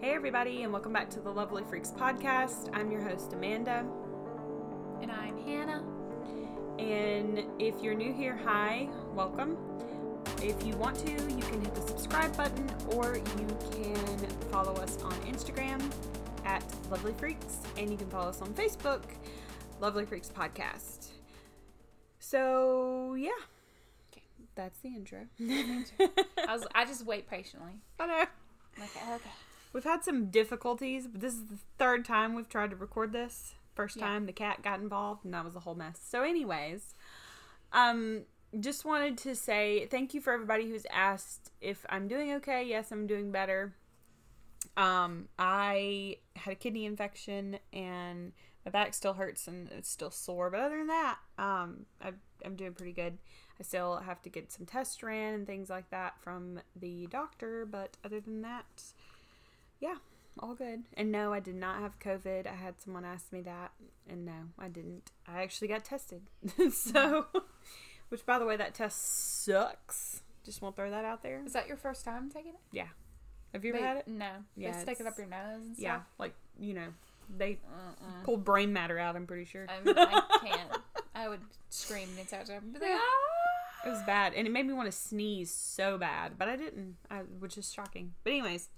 [0.00, 2.70] Hey, everybody, and welcome back to the Lovely Freaks podcast.
[2.74, 3.84] I'm your host, Amanda.
[5.02, 5.82] And I'm Hannah.
[6.78, 9.56] And if you're new here, hi, welcome.
[10.42, 13.96] If you want to, you can hit the subscribe button or you can
[14.50, 15.82] follow us on Instagram
[16.46, 19.02] at Lovely Freaks, and you can follow us on Facebook,
[19.80, 21.08] Lovely Freaks Podcast.
[22.18, 23.30] So, yeah,
[24.12, 24.22] Okay.
[24.54, 25.26] that's the intro.
[25.40, 27.72] I was I just wait patiently.
[28.00, 28.24] I know.
[28.78, 29.30] Like okay.
[29.72, 33.54] We've had some difficulties, but this is the third time we've tried to record this.
[33.74, 34.06] First Yeah.
[34.06, 36.00] time the cat got involved, and that was a whole mess.
[36.02, 36.94] So, anyways,
[37.72, 38.24] um,
[38.58, 42.64] just wanted to say thank you for everybody who's asked if I'm doing okay.
[42.64, 43.74] Yes, I'm doing better.
[44.76, 48.32] Um, I had a kidney infection and
[48.64, 52.12] my back still hurts and it's still sore, but other than that, um, I,
[52.44, 53.18] I'm doing pretty good.
[53.58, 57.64] I still have to get some tests ran and things like that from the doctor,
[57.66, 58.82] but other than that,
[59.80, 59.96] yeah,
[60.38, 60.84] all good.
[60.94, 62.46] And no, I did not have COVID.
[62.46, 63.72] I had someone ask me that,
[64.08, 65.10] and no, I didn't.
[65.26, 66.22] I actually got tested.
[66.72, 67.26] so,
[68.08, 70.22] which by the way, that test sucks.
[70.44, 71.42] Just want to throw that out there.
[71.44, 72.60] Is that your first time taking it?
[72.72, 72.86] Yeah.
[73.52, 74.08] Have you ever had it?
[74.08, 74.30] No.
[74.56, 76.06] Yeah, they stick it up your nose and Yeah, stuff.
[76.18, 76.86] like you know,
[77.36, 78.24] they Uh-uh.
[78.24, 79.16] pulled brain matter out.
[79.16, 79.66] I'm pretty sure.
[79.68, 80.78] I, mean, I can't.
[81.14, 82.74] I would scream entire time.
[82.82, 86.56] "Ah!" It was bad, and it made me want to sneeze so bad, but I
[86.56, 88.12] didn't, I, which is shocking.
[88.24, 88.68] But anyways,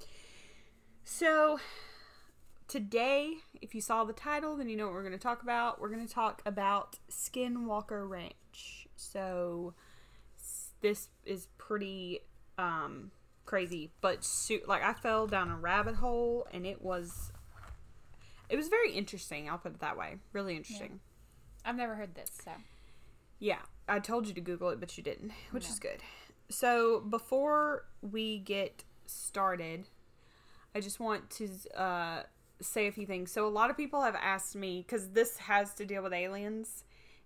[1.04, 1.58] so
[2.68, 5.80] today, if you saw the title, then you know what we're going to talk about.
[5.80, 8.86] We're going to talk about Skinwalker Ranch.
[8.96, 9.74] So
[10.80, 12.20] this is pretty
[12.58, 13.10] um,
[13.44, 14.26] crazy, but
[14.66, 17.32] like I fell down a rabbit hole, and it was
[18.48, 19.48] it was very interesting.
[19.48, 20.16] I'll put it that way.
[20.32, 21.00] Really interesting.
[21.64, 22.50] I've never heard this, so
[23.38, 25.70] Yeah, I told you to Google it, but you didn't, which No.
[25.72, 26.00] is good.
[26.48, 29.86] So before we get started,
[30.74, 32.22] I just want to uh,
[32.60, 33.30] say a few things.
[33.30, 36.84] So a lot of people have asked me because this has to deal with aliens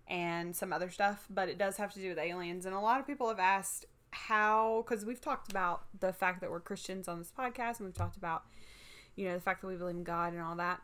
[0.09, 2.67] and some other stuff, but it does have to do with aliens.
[2.67, 6.51] And a lot of people have asked how, because we've talked about the fact that
[6.51, 8.45] we're Christians on this podcast, and we've talked about,
[9.15, 10.81] you know, the fact that we believe in God and all that.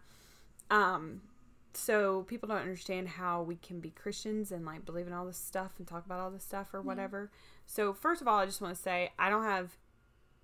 [0.70, 1.22] Um,
[1.74, 5.38] so people don't understand how we can be Christians and like believe in all this
[5.38, 7.30] stuff and talk about all this stuff or whatever.
[7.66, 9.78] So first of all, I just want to say I don't have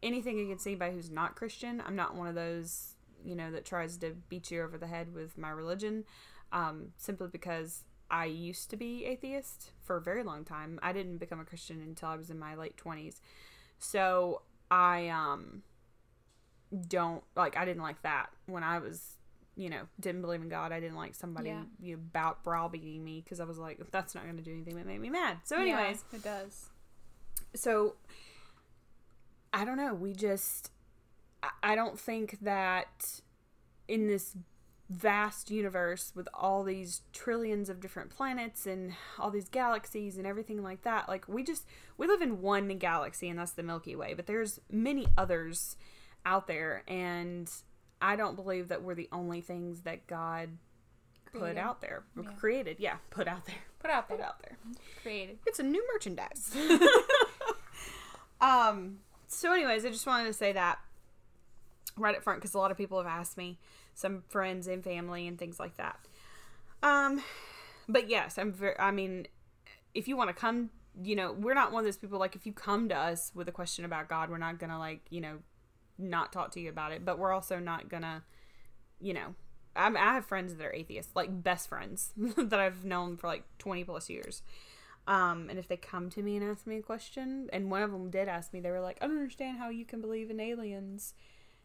[0.02, 1.82] anything I can against anybody who's not Christian.
[1.86, 2.94] I'm not one of those,
[3.24, 6.04] you know, that tries to beat you over the head with my religion.
[6.52, 10.78] Um, simply because I used to be atheist for a very long time.
[10.82, 13.20] I didn't become a Christian until I was in my late 20s.
[13.78, 15.62] So I um
[16.86, 19.14] don't like I didn't like that when I was
[19.56, 20.72] you know didn't believe in God.
[20.72, 21.62] I didn't like somebody Yeah.
[21.80, 24.74] you know, about browbeating me because I was like that's not going to do anything
[24.74, 25.38] but made me mad.
[25.44, 26.66] So anyways, Yeah, it does.
[27.54, 27.96] so
[29.52, 29.94] I don't know.
[29.94, 30.70] We just,
[31.62, 33.20] I- don't think that
[33.86, 34.34] in this
[34.90, 40.62] vast universe with all these trillions of different planets and all these galaxies and everything
[40.62, 41.66] like that, like we just,
[41.96, 45.76] we live in one galaxy and that's the Milky Way, but there's many others
[46.24, 46.84] out there.
[46.88, 47.50] And
[48.00, 50.50] I don't believe that we're the only things that God
[51.32, 51.58] put Created.
[51.58, 52.30] out there, Yeah.
[52.38, 52.76] created.
[52.80, 53.56] Yeah, put out there.
[53.80, 54.26] Put out Put there.
[54.26, 54.56] out there.
[55.02, 55.38] Created.
[55.46, 56.54] It's a new merchandise.
[58.40, 58.98] um.
[59.28, 60.78] So, anyways, I just wanted to say that
[61.96, 63.58] right up front because a lot of people have asked me,
[63.94, 65.98] some friends and family and things like that.
[66.82, 67.22] Um.
[67.88, 68.78] But yes, I'm very.
[68.78, 69.26] I mean,
[69.94, 70.70] if you want to come,
[71.02, 72.18] you know, we're not one of those people.
[72.18, 75.00] Like, if you come to us with a question about God, we're not gonna like,
[75.10, 75.38] you know,
[75.98, 77.04] not talk to you about it.
[77.04, 78.24] But we're also not gonna,
[79.00, 79.34] you know.
[79.76, 83.44] I'm, I have friends that are atheists, like best friends that I've known for like
[83.58, 84.42] 20 plus years.
[85.08, 87.90] Um, and if they come to me and ask me a question, and one of
[87.90, 90.38] them did ask me, they were like, I don't understand how you can believe in
[90.38, 91.14] aliens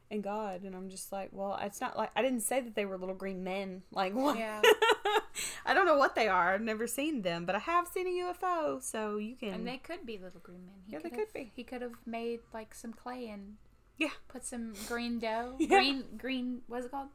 [0.09, 0.63] and God.
[0.63, 3.15] And I'm just like, well, it's not like, I didn't say that they were little
[3.15, 3.83] green men.
[3.91, 4.37] Like, what?
[4.39, 4.61] Yeah.
[5.65, 6.53] I don't know what they are.
[6.53, 9.53] I've never seen them, but I have seen a UFO, so you can.
[9.53, 10.75] And they could be little green men.
[10.85, 11.51] He Yeah, they could have- be.
[11.55, 13.55] He could have made like some clay and
[13.97, 14.09] Yeah.
[14.29, 15.67] put some green dough, Yeah.
[15.67, 17.09] green green what's it called,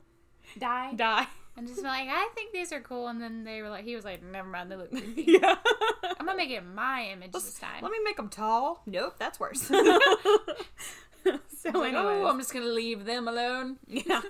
[0.58, 1.26] dye, die.
[1.58, 3.08] And just be like, I think these are cool.
[3.08, 5.24] And then they were like, he was like, never mind, they look creepy.
[5.26, 5.56] yeah.
[6.18, 7.82] I'm gonna make it my image this time.
[7.82, 8.82] Let me make them tall.
[8.86, 9.62] Nope, that's worse.
[9.62, 9.72] so,
[11.74, 13.76] like, oh, I'm just gonna leave them alone.
[13.86, 14.20] Yeah.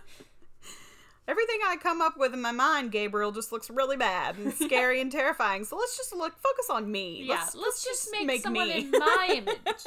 [1.26, 5.02] Everything I come up with in my mind, Gabriel, just looks really bad and scary
[5.02, 5.64] and terrifying.
[5.64, 7.22] So let's just look focus on me.
[7.24, 8.78] Yeah, let's, just make, someone me.
[8.78, 9.84] in my image.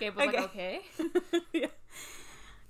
[0.00, 0.80] Gabriel's like, Okay.
[0.98, 1.40] okay.
[1.52, 1.66] yeah.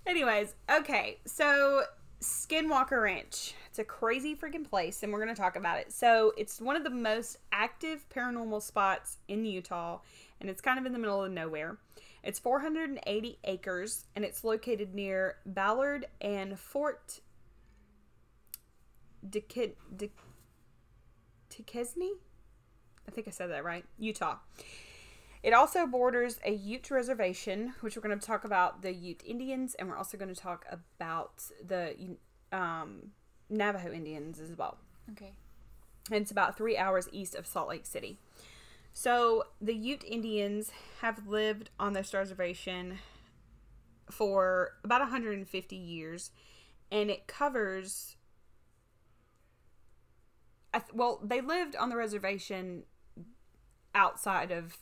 [0.07, 1.85] Anyways, okay, so
[2.21, 3.55] Skinwalker Ranch.
[3.69, 5.91] It's a crazy freaking place, and we're going to talk about it.
[5.93, 10.01] So, it's one of the most active paranormal spots in Utah,
[10.41, 11.79] and it's kind of in the middle of nowhere.
[12.23, 17.21] It's 480 acres, and it's located near Ballard and Fort
[19.29, 19.73] Duquesne.
[21.49, 22.19] Duquesne?
[23.09, 23.85] I think I said that right.
[23.99, 24.37] Utah.
[25.43, 29.75] It also borders a Ute reservation, which we're going to talk about the Ute Indians,
[29.75, 31.95] and we're also going to talk about the
[32.53, 33.13] um,
[33.49, 34.79] Navajo Indians as well.
[35.13, 35.33] Okay.
[36.11, 38.19] And it's about three hours east of Salt Lake City.
[38.93, 42.99] So the Ute Indians have lived on this reservation
[44.11, 46.31] for about 150 years,
[46.91, 48.17] and it covers.
[50.93, 52.85] Well, they lived on the reservation
[53.95, 54.77] outside of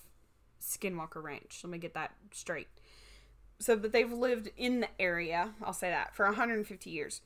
[0.61, 1.61] Skinwalker Ranch.
[1.63, 2.69] Let me get that straight.
[3.61, 7.21] So, but they've lived in the area, I'll say that, for 150 years.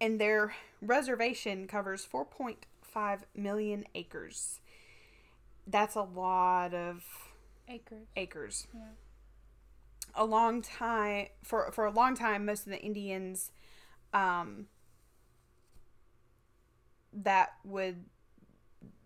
[0.00, 4.60] And their reservation covers 4.5 million acres.
[5.66, 7.04] That's a lot of
[7.68, 8.06] Acres.
[8.16, 8.66] acres.
[8.72, 8.80] Yeah.
[10.14, 13.50] A long time for for a long time most of the Indians
[14.14, 14.66] um
[17.12, 18.04] that would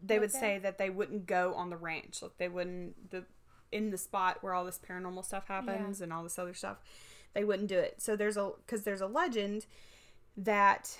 [0.03, 0.39] they would Okay.
[0.41, 2.23] say that they wouldn't go on the ranch.
[2.23, 3.25] Like they wouldn't the
[3.71, 6.79] in the spot where all this paranormal stuff happens and all this other stuff.
[7.35, 8.03] They wouldn't do it.
[8.03, 9.67] So there's a cuz there's a legend
[10.37, 10.97] that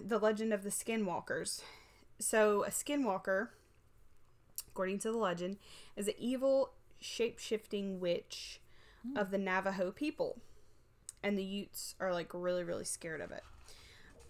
[0.00, 1.62] the legend of the skinwalkers.
[2.18, 3.48] So a skinwalker
[4.68, 5.58] according to the legend
[5.96, 8.60] is an evil shape-shifting witch
[9.16, 10.38] of the Navajo people.
[11.24, 13.42] And the Utes are like really really scared of it.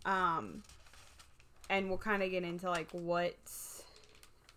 [0.06, 0.62] Um
[1.68, 3.36] and we'll kind of get into like what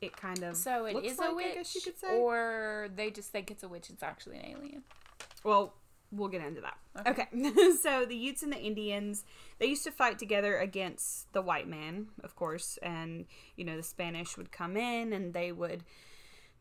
[0.01, 2.17] it kind of So it is like, a witch, I guess you could say.
[2.17, 3.89] or they just think it's a witch.
[3.89, 4.83] It's actually an alien.
[5.43, 5.73] Well,
[6.11, 6.77] we'll get into that.
[7.07, 7.27] Okay.
[7.81, 9.23] so the Utes and the Indians,
[9.59, 13.25] they used to fight together against the white man, of course, and
[13.55, 15.83] you know, the Spanish would come in and they would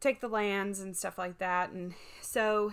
[0.01, 1.71] take the lands and stuff like that.
[1.71, 2.73] And so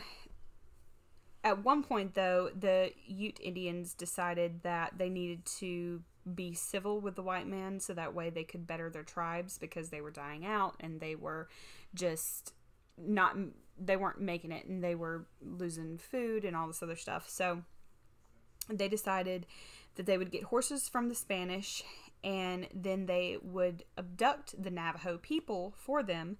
[1.43, 6.01] at one point though, the Ute Indians decided that they needed to
[6.35, 9.89] be civil with the white man so that way they could better their tribes because
[9.89, 11.47] they were dying out and they were
[11.93, 12.53] just
[12.97, 13.35] not
[13.79, 17.27] they weren't making it and they were losing food and all this other stuff.
[17.27, 17.63] So
[18.69, 19.47] they decided
[19.95, 21.83] that they would get horses from the spanish
[22.23, 26.37] and then they would abduct the navajo people for them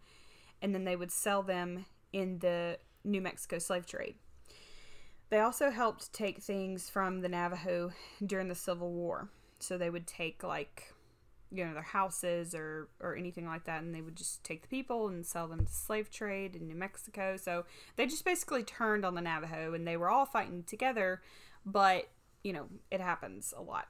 [0.62, 4.16] and then they would sell them in the new mexico slave trade.
[5.30, 7.92] They also helped take things from the navajo
[8.24, 9.30] during the civil war
[9.62, 10.94] so they would take like
[11.52, 14.68] you know their houses or or anything like that and they would just take the
[14.68, 17.36] people and sell them to slave trade in New Mexico.
[17.38, 17.66] So
[17.98, 21.22] they just basically turned on the Navajo and they were all fighting together
[21.66, 22.10] but
[22.44, 23.88] you know it happens a lot.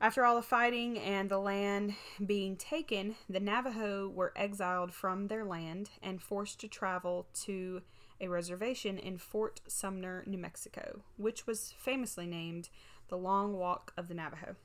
[0.00, 1.94] After all the fighting and the land
[2.24, 7.82] being taken the Navajo were exiled from their land and forced to travel to
[8.20, 12.68] a reservation in Fort Sumner, New Mexico, which was famously named
[13.08, 14.56] the Long Walk of the Navajo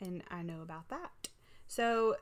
[0.00, 1.28] and I know about that.
[1.68, 2.16] So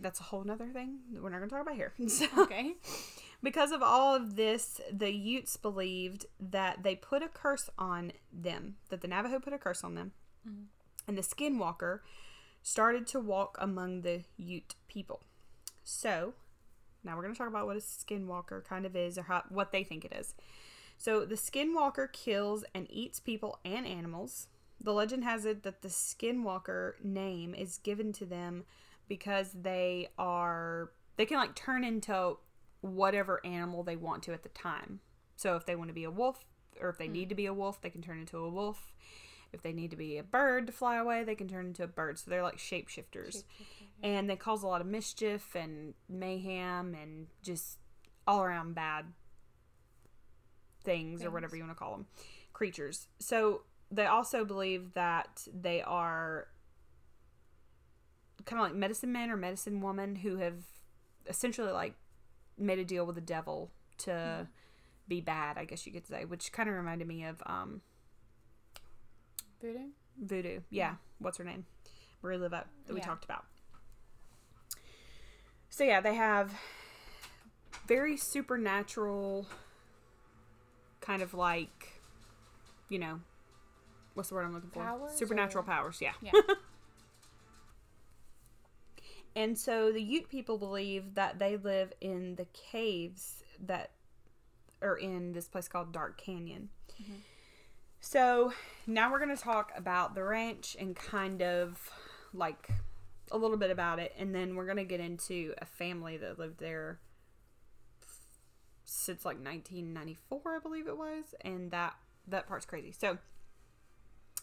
[0.00, 1.92] that's a whole nother thing that we're not going to talk about here.
[2.08, 2.74] So, Okay.
[3.42, 8.76] because of all of this, the Utes believed that they put a curse on them,
[8.88, 10.12] that the Navajo put a curse on them,
[10.48, 10.64] mm-hmm.
[11.06, 12.00] and the Skinwalker
[12.62, 15.20] started to walk among the Ute people.
[15.84, 16.34] So
[17.04, 19.70] now we're going to talk about what a Skinwalker kind of is or how, what
[19.70, 20.34] they think it is.
[20.96, 24.48] So the Skinwalker kills and eats people and animals.
[24.84, 28.64] The legend has it that the Skinwalker name is given to them
[29.08, 32.36] because they are they can like turn into
[32.82, 35.00] whatever animal they want to at the time.
[35.36, 36.44] So if they want to be a wolf
[36.80, 38.92] or if they need to be a wolf, they can turn into a wolf.
[39.54, 41.86] If they need to be a bird to fly away, they can turn into a
[41.86, 42.18] bird.
[42.18, 43.44] So they're like shapeshifters.
[44.02, 47.78] And they cause a lot of mischief and mayhem and just
[48.26, 49.06] all around bad
[50.82, 52.06] things, or whatever you want to call them,
[52.52, 53.08] creatures.
[53.18, 53.62] So
[53.94, 56.48] they also believe that they are
[58.44, 60.56] kind of like medicine men or medicine women who have
[61.26, 61.94] essentially like
[62.58, 64.46] made a deal with the devil to
[65.08, 67.80] be bad, I guess you could say, which kind of reminded me of um
[69.60, 69.88] Voodoo.
[70.20, 70.60] voodoo.
[70.70, 71.64] Yeah, what's her name?
[72.22, 73.06] Marie Laveau that we Yeah.
[73.06, 73.44] talked about.
[75.70, 76.54] So yeah, they have
[77.86, 79.46] very supernatural
[81.00, 82.00] kind of like
[82.88, 83.20] you know
[84.14, 84.80] what's the word I'm looking for?
[84.80, 86.12] Powers supernatural or- powers, yeah.
[86.22, 86.32] Yeah.
[89.36, 93.90] And so the Ute people believe that they live in the caves that
[94.80, 96.68] are in this place called Dark Canyon.
[97.02, 97.14] Mm-hmm.
[98.00, 98.52] So
[98.86, 101.90] now we're going to talk about the ranch and kind of
[102.32, 102.68] like
[103.32, 104.14] a little bit about it.
[104.18, 107.00] And then we're going to get into a family that lived there
[108.84, 111.94] since like 1994, I believe it was, and that
[112.28, 112.92] that part's crazy.
[112.92, 113.18] So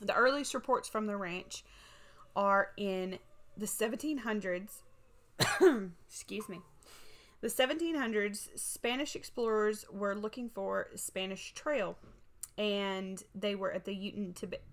[0.01, 1.63] the earliest reports from the ranch
[2.36, 3.20] are in
[3.55, 4.81] the 1700s.
[6.10, 6.60] Excuse me.
[7.41, 11.98] The 1700s, Spanish explorers were looking for Spanish Trail,
[12.58, 14.63] and they were at the Uten Tibet.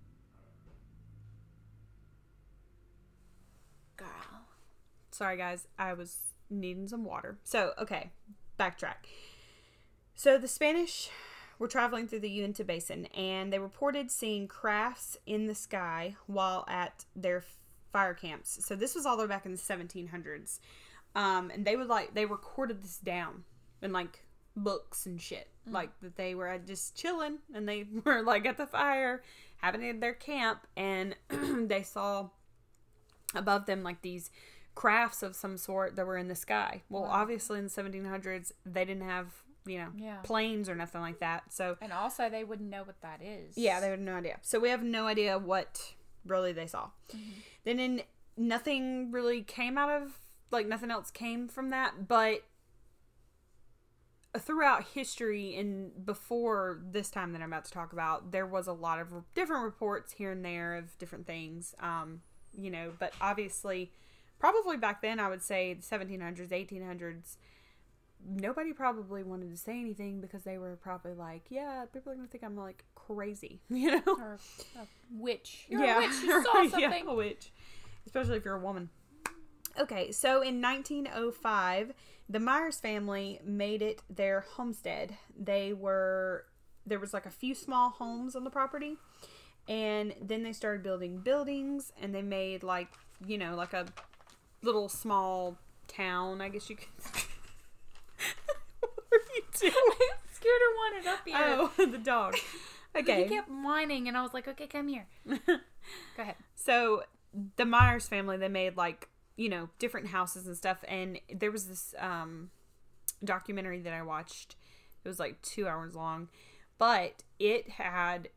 [3.97, 4.09] Girl.
[5.11, 6.17] Sorry, guys, I was
[6.51, 7.39] needing some water.
[7.43, 8.11] So, okay,
[8.61, 9.07] backtrack.
[10.15, 11.09] So, the Spanish
[11.59, 16.65] were traveling through the Uinta Basin and they reported seeing crafts in the sky while
[16.69, 17.45] at their
[17.93, 18.65] fire camps.
[18.65, 20.61] So, this was all the way back in the 1700s.
[21.15, 23.45] Um, and they would like, they recorded this down
[23.83, 24.25] in like
[24.57, 25.49] books and shit.
[25.67, 29.23] Like that they were just chilling and they were like at the fire
[29.59, 31.17] having their camp and
[31.69, 32.29] they saw
[33.35, 34.31] above them like these
[34.75, 36.83] crafts of some sort that were in the sky.
[36.89, 37.11] Well, Wow.
[37.11, 40.17] obviously in the 1700s they didn't have, you know, Yeah.
[40.23, 41.53] planes or nothing like that.
[41.53, 43.57] So, And also, they wouldn't know what that is.
[43.57, 44.39] yeah, they had no idea.
[44.43, 45.95] So we have no idea what
[46.27, 46.91] really they saw.
[47.65, 48.03] Then in
[48.37, 50.19] nothing really came out of
[50.51, 52.43] like nothing else came from that, but
[54.39, 58.73] throughout history and before this time that I'm about to talk about, there was a
[58.73, 61.75] lot of different reports here and there of different things.
[61.81, 62.23] Um,
[62.57, 63.93] you know, but obviously,
[64.39, 67.37] probably back then, I would say the 1700s, 1800s.
[68.27, 72.29] Nobody probably wanted to say anything because they were probably like, "Yeah, people are gonna
[72.29, 74.03] think I'm like crazy," you know.
[74.07, 74.39] Or
[74.77, 75.67] a witch.
[75.69, 76.23] You're a witch.
[76.23, 76.81] You saw something.
[76.81, 77.53] Yeah, a witch.
[78.07, 78.91] Especially if you're a woman.
[79.79, 81.93] Okay, so in 1905,
[82.29, 85.17] the Myers family made it their homestead.
[85.39, 86.45] They were
[86.87, 88.97] there was like a few small homes on the property,
[89.69, 92.89] and then they started building buildings, and they made like
[93.27, 93.87] you know like a
[94.63, 95.57] little small
[95.87, 96.41] town.
[96.41, 96.89] I guess you could.
[98.81, 99.73] what are you doing?
[100.33, 101.37] Scooter wanted up here.
[101.37, 102.37] Oh, the dog.
[102.97, 103.25] Okay.
[103.25, 105.07] He kept whining, and I was like, okay, come here.
[105.27, 105.59] Go
[106.19, 106.37] ahead.
[106.55, 107.03] So
[107.57, 111.67] the Myers family, they made like you know different houses and stuff, and there was
[111.67, 112.51] this um
[113.25, 114.57] documentary that I watched.
[115.05, 116.29] It was like two hours long,
[116.79, 118.29] but it had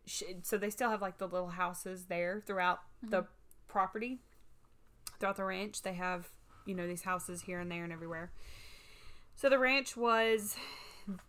[0.42, 3.26] so they still have like the little houses there throughout the
[3.68, 4.20] property,
[5.20, 5.82] throughout the ranch.
[5.82, 6.30] They have
[6.66, 8.32] you know these houses here and there and everywhere.
[9.42, 10.56] So the ranch was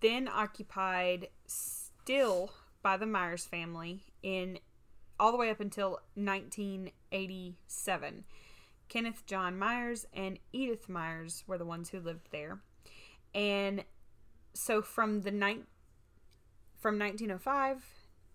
[0.03, 2.53] then occupied still
[2.83, 4.59] by the Myers family in
[5.19, 8.25] all the way up until 1987.
[8.91, 12.61] Kenneth John Myers and Edith Myers were the ones who lived there.
[13.35, 13.83] And
[14.53, 15.65] so from the night
[16.79, 17.83] from 1905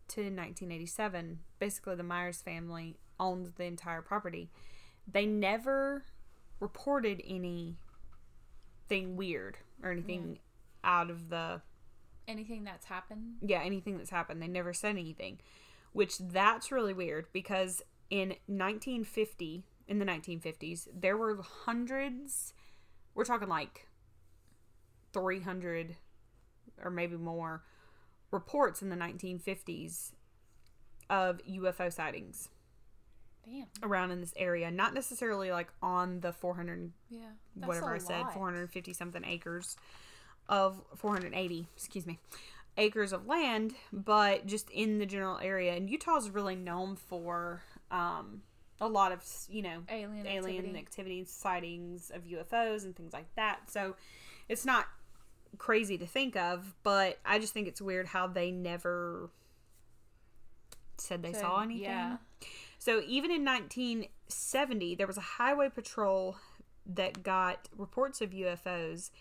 [0.07, 4.49] to 1987, basically the Myers family owned the entire property.
[5.07, 6.05] They never
[6.59, 7.75] reported anything
[9.15, 10.39] weird or anything
[10.83, 11.61] out of the
[12.27, 13.35] Anything that's happened?
[13.41, 14.41] yeah, anything that's happened.
[14.41, 15.39] They never said anything,
[15.93, 22.53] which that's really weird because in 1950, in the 1950s, there were hundreds,
[23.15, 23.87] we're talking like
[25.13, 25.95] 300
[26.83, 27.63] or maybe more
[28.31, 30.11] reports in the 1950s
[31.09, 32.49] of UFO sightings
[33.49, 33.65] Damn.
[33.81, 34.69] around in this area.
[34.71, 37.19] Not necessarily like on the 400 Yeah.
[37.55, 38.33] Whatever I said, lot.
[38.33, 39.77] 450 something acres
[40.49, 42.19] of 480, excuse me,
[42.77, 45.73] acres of land, but just in the general area.
[45.75, 47.61] And Utah's really known for
[47.91, 48.41] um,
[48.79, 50.79] a lot of, you know, Alien, alien activity.
[50.79, 53.69] activity, sightings of UFOs and things like that.
[53.71, 53.95] So
[54.47, 54.87] it's not
[55.57, 59.29] crazy to think of, but I just think it's weird how they never
[60.97, 61.83] said they So, saw anything.
[61.83, 62.17] Yeah.
[62.87, 66.37] So even in 1970, there was a highway patrol
[66.85, 69.11] that got reports of UFOs,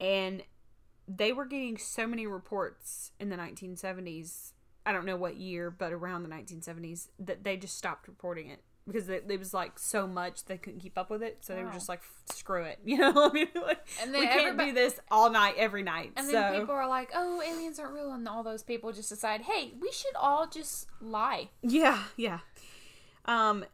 [0.00, 0.42] and
[1.06, 4.52] they were getting so many reports in the 1970s.
[4.86, 8.62] I don't know what year, but around the 1970s, that they just stopped reporting it
[8.86, 11.38] because it, it was like so much they couldn't keep up with it.
[11.42, 12.00] So they were just like,
[12.32, 13.12] "Screw it," you know.
[13.14, 16.12] I mean, like, And then we can't do this all night, every night.
[16.16, 19.10] And so then people are like, "Oh, aliens aren't real," and all those people just
[19.10, 22.38] decide, "Hey, we should all just lie." Yeah, yeah.
[23.26, 23.64] Um,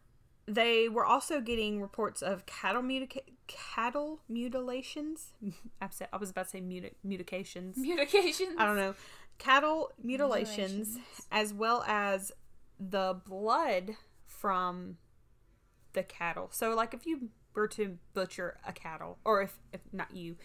[0.47, 5.33] they were also getting reports of cattle mutica- cattle mutilations.
[5.81, 7.75] I was I was about to say muti- mutilations.
[7.77, 8.55] Communications.
[8.59, 8.95] I don't know.
[9.39, 10.59] Cattle mutilations,
[10.97, 10.99] Mutilations.
[11.31, 12.33] as well as
[12.79, 14.99] the blood from
[15.95, 16.49] the cattle.
[16.53, 20.37] So, like, if you were to butcher a cattle, or if, if not you,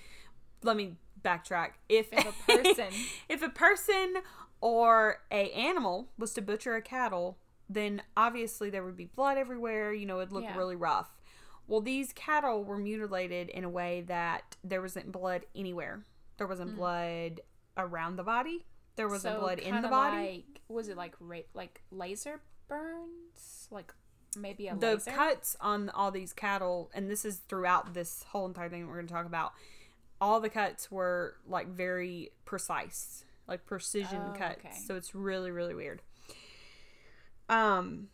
[0.64, 1.72] let me backtrack.
[1.90, 2.94] If, If a person-
[3.30, 4.16] if a person
[4.62, 7.38] or a animal was to butcher a cattle,
[7.70, 9.94] then obviously there would be blood everywhere.
[9.94, 10.58] You know, it'd look Yeah.
[10.58, 11.10] really rough.
[11.68, 16.04] Well, these cattle were mutilated in a way that there wasn't blood anywhere.
[16.38, 16.78] There wasn't hmm.
[16.78, 17.42] blood
[17.76, 18.66] around the body.
[18.96, 20.46] There wasn't So blood in the body.
[20.48, 23.68] Like, was it like ra- like laser burns?
[23.70, 23.94] Like
[24.38, 25.12] maybe a the laser?
[25.12, 29.08] cuts on all these cattle, and this is throughout this whole entire thing we're going
[29.08, 29.54] to talk about.
[30.20, 34.60] All the cuts were like very precise, like precision Oh, cuts.
[34.66, 34.76] okay.
[34.88, 36.02] So it's really, really weird.
[37.50, 38.08] Um,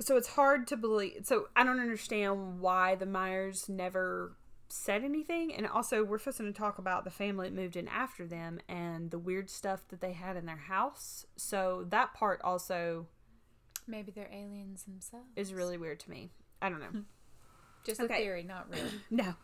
[0.00, 1.22] so it's hard to believe.
[1.24, 4.36] So I don't understand why the Myers never
[4.68, 5.52] said anything.
[5.54, 9.10] And also, we're supposed to talk about the family that moved in after them and
[9.10, 11.26] the weird stuff that they had in their house.
[11.36, 13.06] So that part also
[13.86, 15.26] Maybe they're aliens themselves.
[15.36, 16.30] is really weird to me.
[16.60, 17.02] I don't know.
[17.84, 18.14] Just Okay.
[18.14, 18.84] a theory, not real.
[19.10, 19.34] No.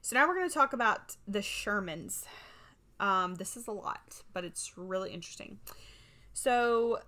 [0.00, 2.24] So now we're going to talk about the Shermans.
[3.00, 5.58] Um, this is a lot, but it's really interesting.
[6.34, 7.00] So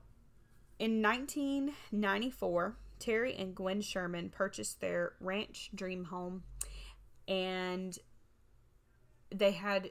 [0.78, 6.42] in 1994, Terry and Gwen Sherman purchased their ranch dream home,
[7.26, 7.98] and
[9.34, 9.90] they had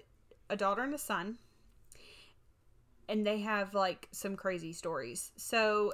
[0.49, 1.37] a daughter and a son.
[3.07, 5.31] And they have like some crazy stories.
[5.37, 5.93] So,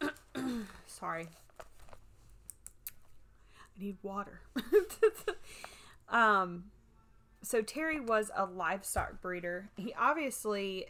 [0.86, 1.28] sorry.
[3.54, 4.40] I need water.
[6.08, 6.64] um,
[7.42, 9.70] so Terry was a livestock breeder.
[9.76, 10.86] He obviously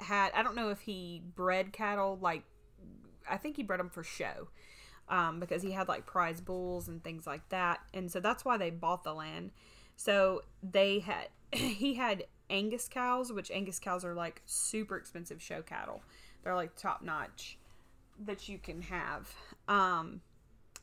[0.00, 2.44] had, I don't know if he bred cattle, like,
[3.28, 4.48] I think he bred them for show.
[5.08, 7.78] Um, because he had like prize bulls and things like that.
[7.94, 9.52] And so that's why they bought the land.
[9.94, 15.62] So they had, he had Angus cows, which Angus cows are like super expensive show
[15.62, 16.02] cattle.
[16.42, 17.56] They're like top notch
[18.24, 19.32] that you can have.
[19.68, 20.22] Um,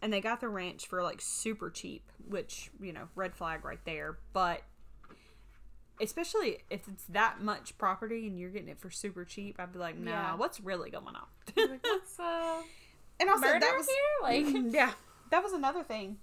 [0.01, 3.83] and they got the ranch for like super cheap, which, you know, red flag right
[3.85, 4.17] there.
[4.33, 4.61] But
[6.03, 9.79] especially if it's that much property and you're getting it for super cheap, I'd be
[9.79, 10.35] like, nah, Yeah.
[10.35, 11.25] what's really going on?
[11.57, 12.61] like, what's uh,
[13.19, 13.95] and also, that was, here?
[14.65, 14.91] Like, yeah,
[15.31, 16.17] that was another thing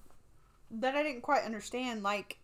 [0.70, 2.02] that I didn't quite understand.
[2.02, 2.38] Like,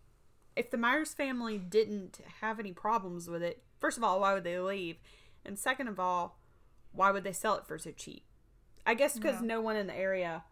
[0.55, 4.43] if the Myers family didn't have any problems with it, first of all, why would
[4.43, 4.97] they leave?
[5.45, 6.37] And second of all,
[6.91, 8.23] why would they sell it for so cheap?
[8.85, 9.47] I guess because Yeah.
[9.47, 10.43] no one in the area.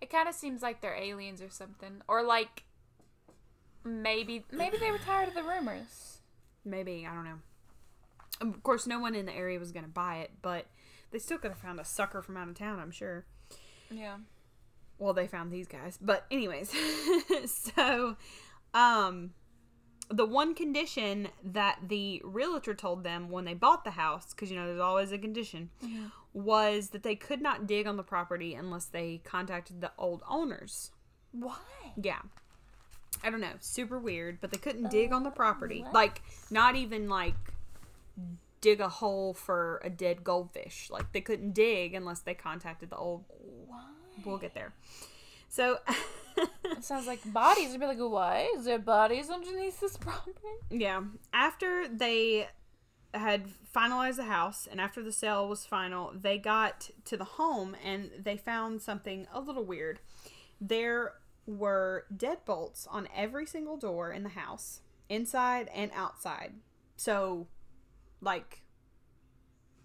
[0.00, 2.64] it kind of seems like they're aliens or something, or like
[3.84, 6.09] maybe maybe they were tired of the rumors.
[6.64, 7.38] Maybe I don't know.
[8.40, 10.66] Of course, no one in the area was going to buy it, but
[11.10, 12.78] they still could have found a sucker from out of town.
[12.78, 13.24] I'm sure.
[13.90, 14.16] Yeah.
[14.98, 16.72] well they found these guys but anyways
[17.74, 18.16] so
[18.72, 19.32] um
[20.08, 24.56] the one condition that the realtor told them when they bought the house because you
[24.56, 25.70] know there's always a condition
[26.32, 30.92] was that they could not dig on the property unless they contacted the old owners
[31.32, 31.56] Why?
[32.00, 32.20] yeah
[33.22, 35.92] i don't know super weird but they couldn't dig on the oh, property what?
[35.92, 37.34] like not even like
[38.60, 42.96] dig a hole for a dead goldfish like they couldn't dig unless they contacted the
[42.96, 43.24] old
[43.66, 43.82] Why?
[44.24, 44.72] we'll get there
[45.48, 45.78] so
[46.64, 47.74] It sounds like bodies.
[47.74, 50.38] I'd be like, why is there bodies underneath this property?
[50.70, 51.02] Yeah.
[51.32, 52.48] After they
[53.12, 57.76] had finalized the house and after the sale was final, they got to the home
[57.84, 60.00] and they found something a little weird.
[60.60, 61.14] There
[61.54, 66.54] were deadbolts on every single door in the house, inside and outside.
[66.96, 67.46] So,
[68.20, 68.62] like,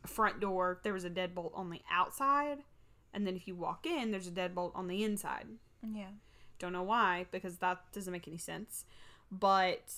[0.06, 2.60] front door, there was a deadbolt on the outside,
[3.14, 5.48] and then if you walk in, there's a deadbolt on the inside.
[5.82, 6.10] Yeah.
[6.60, 8.86] Don't know why, because that doesn't make any sense.
[9.32, 9.92] But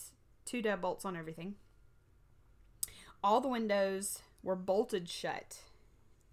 [0.46, 1.56] two deadbolts on everything.
[3.24, 5.62] All the windows were bolted shut.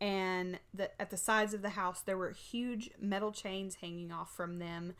[0.01, 4.35] And the, at the sides of the house, there were huge metal chains hanging off
[4.35, 4.94] from them.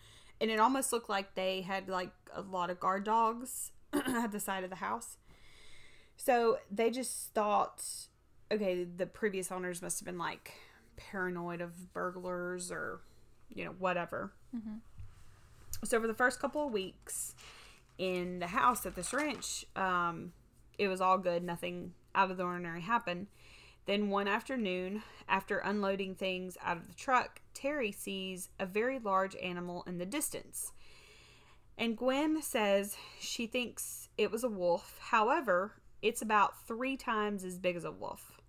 [0.45, 4.39] And it almost looked like they had like a lot of guard dogs at the
[4.39, 5.17] side of the house.
[6.19, 7.83] So they just thought,
[8.53, 10.53] okay, the previous owners must have been like
[10.99, 13.01] paranoid of burglars or,
[13.49, 14.35] you know, whatever.
[15.83, 17.35] So for the first couple of weeks
[17.97, 20.35] in the house at this ranch, um,
[20.77, 21.43] it was all good.
[21.43, 23.29] Nothing out of the ordinary happened.
[23.87, 29.37] Then one afternoon, after unloading things out of the truck, Terry sees a very large
[29.37, 30.73] animal in the distance.
[31.77, 34.99] And Gwen says she thinks it was a wolf.
[35.11, 38.41] However, it's about three times as big as a wolf.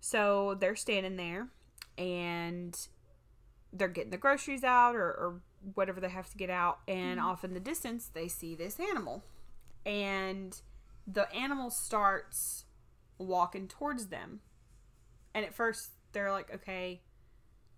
[0.00, 1.48] So they're standing there
[1.98, 2.76] and
[3.72, 5.40] they're getting the groceries out or, or
[5.74, 6.80] whatever they have to get out.
[6.86, 7.28] And mm-hmm.
[7.28, 9.24] off in the distance, they see this animal.
[9.84, 10.60] And
[11.06, 12.64] the animal starts
[13.26, 14.40] walking towards them.
[15.34, 17.02] And at first, they're like, okay,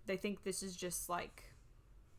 [0.06, 1.42] they think this is just like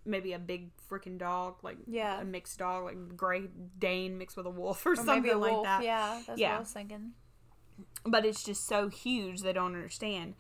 [0.06, 2.20] maybe a big freaking dog, like Yeah.
[2.22, 5.64] a mixed dog, like Great Dane mixed with a wolf or, Or something a like
[5.64, 6.50] that Yeah, that's Yeah.
[6.52, 7.14] what I was thinking.
[8.06, 10.36] but it's just so huge they don't understand.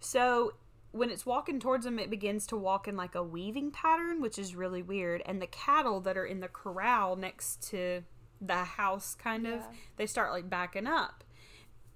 [0.00, 0.54] So
[0.92, 4.38] when it's walking towards them, it begins to walk in like a weaving pattern, which
[4.38, 5.22] is really weird.
[5.26, 8.04] And the cattle that are in the corral next to
[8.40, 9.62] the house kind of
[9.96, 11.24] they start like backing up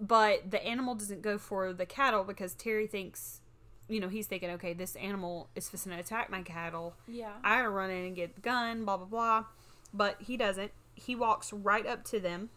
[0.00, 3.40] but the animal doesn't go for the cattle because terry thinks
[3.88, 7.32] you know he's thinking okay this animal is supposed to attack my cattle Yeah.
[7.42, 9.44] i gotta run in and get the gun blah blah blah
[9.92, 12.50] but he doesn't he walks right up to them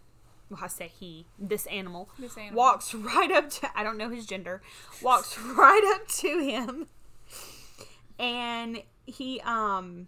[0.50, 2.58] well i say he this animal This animal.
[2.58, 4.62] walks right up to I don't know his gender.
[5.02, 6.88] Walks right up to him.
[8.20, 10.08] And he um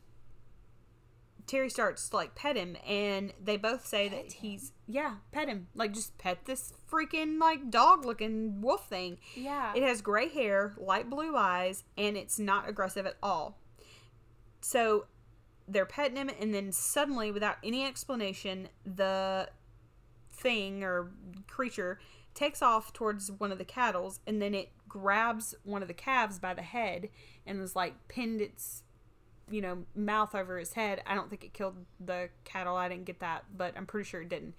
[1.47, 5.67] Terry starts to like pet him and they both say that he's yeah, pet him.
[5.75, 9.17] Like just pet this freaking like dog looking wolf thing.
[9.35, 9.73] Yeah.
[9.75, 13.57] It has gray hair, light blue eyes, and it's not aggressive at all.
[14.61, 15.05] So
[15.67, 19.49] they're petting him, and then suddenly, without any explanation, the
[20.31, 21.11] thing or
[21.47, 21.99] creature
[22.33, 26.39] takes off towards one of the cattles, and then it grabs one of the calves
[26.39, 27.09] by the head
[27.45, 28.83] and is like pinned its
[29.53, 31.03] you know mouth over his head.
[31.05, 32.75] I don't think it killed the cattle.
[32.75, 34.55] I didn't get that but i'm pretty sure it didn't.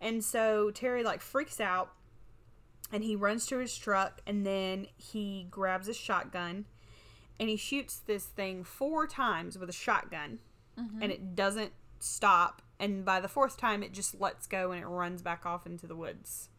[0.00, 1.92] And so terry like freaks out
[2.92, 6.66] and he runs to his truck and then he grabs a shotgun
[7.40, 10.40] and he shoots this thing four times with a shotgun
[11.00, 12.60] and it doesn't stop.
[12.78, 15.86] And by the fourth time it just lets go and it runs back off into
[15.86, 16.50] the woods.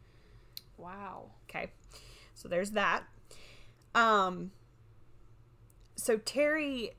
[0.78, 1.32] Wow.
[1.48, 1.72] okay.
[2.34, 3.04] So there's that.
[3.94, 4.52] Um
[5.96, 6.92] so terry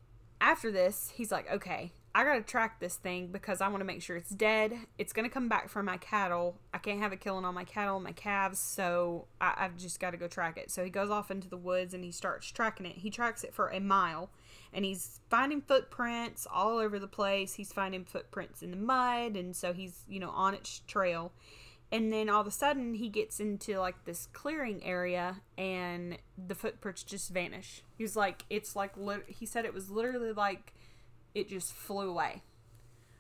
[0.47, 4.01] after this he's like okay i gotta track this thing because i want to make
[4.01, 4.73] sure it's dead.
[4.97, 6.57] It's gonna come back for my cattle.
[6.73, 9.99] I can't have it killing all my cattle and my calves so I, i've just
[9.99, 10.71] got to go track it.
[10.71, 12.97] So he goes off into the woods and he starts tracking it.
[12.97, 14.31] He tracks it for a mile
[14.73, 17.55] and he's finding footprints all over the place.
[17.55, 21.33] He's finding footprints in the mud and so he's you know on its trail
[21.93, 26.19] and then all of a sudden he gets into like this clearing area and
[26.49, 30.33] the footprints just vanish he was like it's like lit- he said it was literally
[30.33, 30.73] like
[31.35, 32.43] it just flew away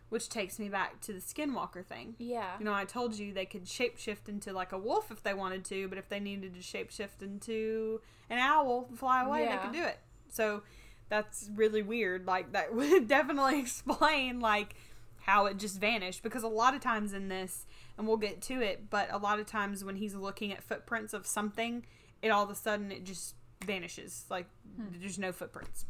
[0.08, 2.58] which takes me back to the skinwalker thing Yeah.
[2.58, 5.64] you know i told you they could shapeshift into like a wolf if they wanted
[5.66, 8.00] to but if they needed to shapeshift into
[8.30, 9.56] an owl and fly away Yeah.
[9.56, 9.98] they could do it
[10.28, 10.62] so
[11.08, 14.74] that's really weird like that would definitely explain like
[15.20, 17.65] how it just vanished because a lot of times in this
[17.98, 21.12] and we'll get to it but a lot of times when he's looking at footprints
[21.12, 21.84] of something
[22.22, 24.86] it all of a sudden it just vanishes like hmm.
[25.00, 25.86] there's no footprints.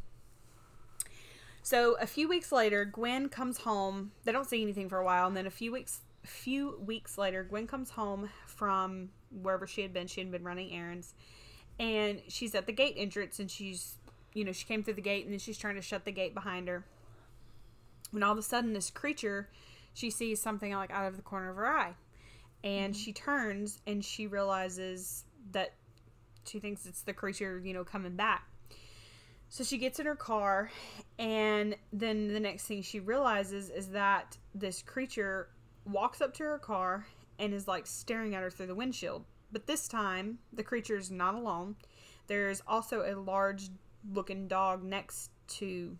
[1.62, 4.12] So a few weeks later gwen comes home.
[4.24, 7.18] They don't see anything for a while and then a few weeks a few weeks
[7.18, 10.06] later gwen comes home from wherever she had been.
[10.06, 11.14] She had been running errands
[11.78, 13.96] and she's at the gate entrance and she's
[14.32, 16.34] you know she came through the gate and then she's trying to shut the gate
[16.34, 16.84] behind her.
[18.12, 19.48] When all of a sudden this creature
[19.96, 21.94] she sees something like out of the corner of her eye.
[22.62, 23.02] And mm-hmm.
[23.02, 25.72] she turns and she realizes that
[26.46, 28.46] she thinks it's the creature you know coming back.
[29.48, 30.70] So she gets in her car
[31.18, 35.48] and then the next thing she realizes is that this creature
[35.86, 37.06] walks up to her car
[37.38, 39.24] and is like staring at her through the windshield.
[39.50, 41.74] But this time the creature is not alone.
[42.26, 43.70] There's also a large
[44.12, 45.96] looking dog next to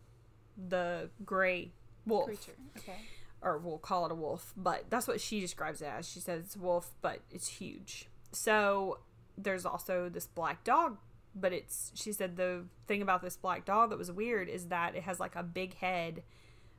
[0.69, 1.71] the gray
[2.05, 2.27] wolf.
[2.27, 2.57] Creature.
[2.77, 2.99] Okay.
[3.47, 6.07] Or we'll call it a wolf, but that's what she describes it as.
[6.07, 8.09] She says it's a wolf, but it's huge.
[8.33, 8.99] So
[9.39, 10.99] there's also this black dog,
[11.33, 14.97] but it's she said the thing about this black dog that was weird is that
[14.97, 16.25] it has like a big head,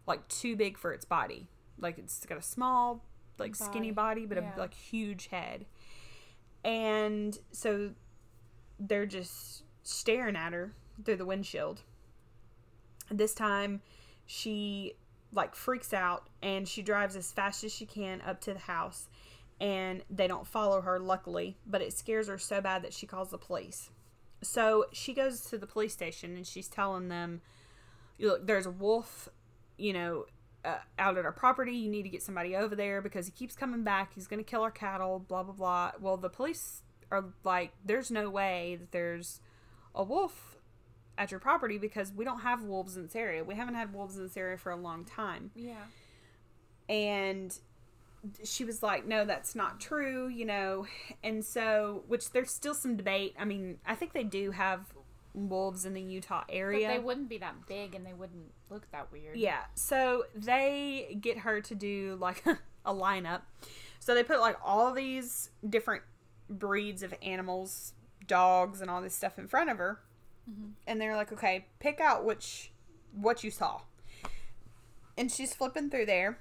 [0.06, 1.47] like too big for its body.
[1.80, 3.06] Like it's got a small,
[3.39, 4.51] like skinny body, but yeah.
[4.53, 5.65] a like huge head.
[6.65, 7.91] And so
[8.77, 10.73] they're just staring at her
[11.06, 11.84] through the windshield.
[13.10, 13.80] This time
[14.25, 14.95] she
[15.38, 19.08] like freaks out and she drives as fast as she can up to the house
[19.62, 23.30] and they don't follow her luckily but it scares her so bad that she calls
[23.30, 23.91] the police.
[24.41, 27.41] So she goes to the police station and she's telling them
[28.19, 29.30] look there's a wolf
[29.78, 30.26] you know
[30.65, 31.73] uh, out at our property.
[31.73, 34.13] You need to get somebody over there because he keeps coming back.
[34.15, 35.91] He's going to kill our cattle blah blah blah.
[36.02, 39.39] Well the police are like there's no way that there's
[39.95, 40.57] a wolf
[41.17, 43.43] at your property because we don't have wolves in this area.
[43.43, 45.51] We haven't had wolves in this area for a long time.
[45.56, 45.75] Yeah.
[46.89, 47.58] And
[48.43, 50.86] she was like, no, that's not true, you know.
[51.23, 53.36] And so, which there's still some debate.
[53.39, 54.82] I mean, I think they do have
[55.34, 56.88] wolves in the Utah But area.
[56.88, 59.38] they wouldn't be that big and they wouldn't look that weird.
[59.38, 59.62] Yeah.
[59.75, 62.43] So they get her to do like
[62.86, 63.41] a lineup.
[63.99, 66.03] So they put like all these different
[66.49, 67.93] breeds of animals,
[68.25, 69.99] dogs, and all this stuff in front of her.
[70.49, 70.69] Mm-hmm.
[70.86, 72.71] And they're like, okay, pick out which
[73.13, 73.81] what you saw.
[75.17, 76.39] And she's flipping through there.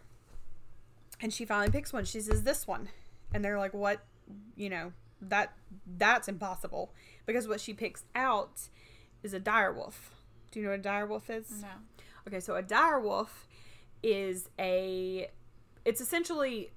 [1.20, 2.04] And she finally picks one.
[2.04, 2.88] She says, this one.
[3.32, 4.00] And they're like, what?
[4.54, 4.92] You know,
[5.22, 5.54] that
[5.96, 6.92] that's impossible.
[7.24, 8.68] Because what she picks out
[9.22, 10.10] is a dire wolf.
[10.50, 11.62] Do you know what a dire wolf is?
[11.62, 11.68] No.
[12.28, 13.46] Okay, so a dire wolf
[14.02, 15.30] is a
[15.84, 16.70] it's essentially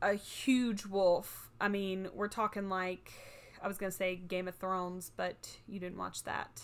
[0.00, 1.50] a huge wolf.
[1.60, 3.12] I mean, we're talking like
[3.62, 6.60] I was gonna say Game of Thrones, but you didn't watch that.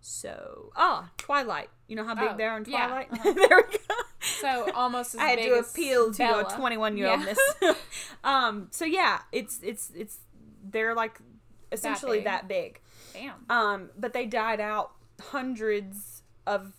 [0.00, 1.70] So ah, Twilight.
[1.88, 3.08] You know how big Oh, they are in yeah, Twilight.
[3.12, 3.32] uh-huh.
[3.48, 3.94] there we go.
[4.20, 6.44] So almost as I had big to appeal to Bella.
[6.48, 7.38] a 21 year oldness.
[8.24, 8.68] um.
[8.70, 10.18] So yeah, it's it's it's
[10.64, 11.18] they're like
[11.70, 12.24] essentially big.
[12.24, 12.80] that big.
[13.12, 13.34] Damn.
[13.48, 13.90] Um.
[13.98, 16.72] But they died out hundreds of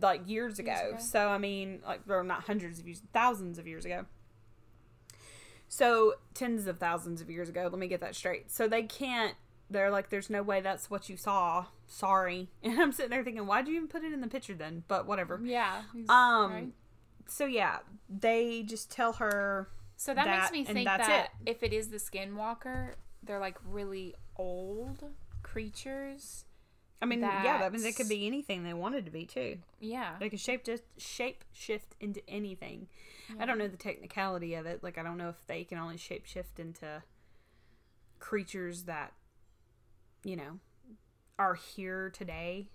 [0.00, 0.72] like years ago.
[0.72, 0.96] ago.
[1.00, 4.06] So I mean, like, or not hundreds of years, thousands of years ago.
[5.72, 7.62] So tens of thousands of years ago.
[7.70, 8.50] Let me get that straight.
[8.50, 9.36] So they can't.
[9.70, 11.66] They're like, there's no way that's what you saw.
[11.86, 12.48] Sorry.
[12.64, 14.82] And I'm sitting there thinking, why'd you even put it in the picture then?
[14.88, 15.40] But whatever.
[15.42, 15.82] Yeah.
[16.08, 16.52] Um.
[16.52, 16.68] right?
[17.28, 17.78] So yeah,
[18.08, 19.68] they just tell her.
[19.96, 23.38] So that, that- makes me and think that's that if it is the skinwalker, they're
[23.38, 25.04] like really old
[25.44, 26.46] creatures.
[27.02, 29.58] I mean, yeah, that means That's- could be anything they wanted to be too.
[29.80, 30.16] Yeah.
[30.20, 32.88] They could shape just shape shift into anything.
[33.38, 34.82] I don't know the technicality of it.
[34.82, 37.02] Like I don't know if they can only shape shift into
[38.18, 39.12] creatures that
[40.24, 40.58] you know
[41.38, 42.68] are here today.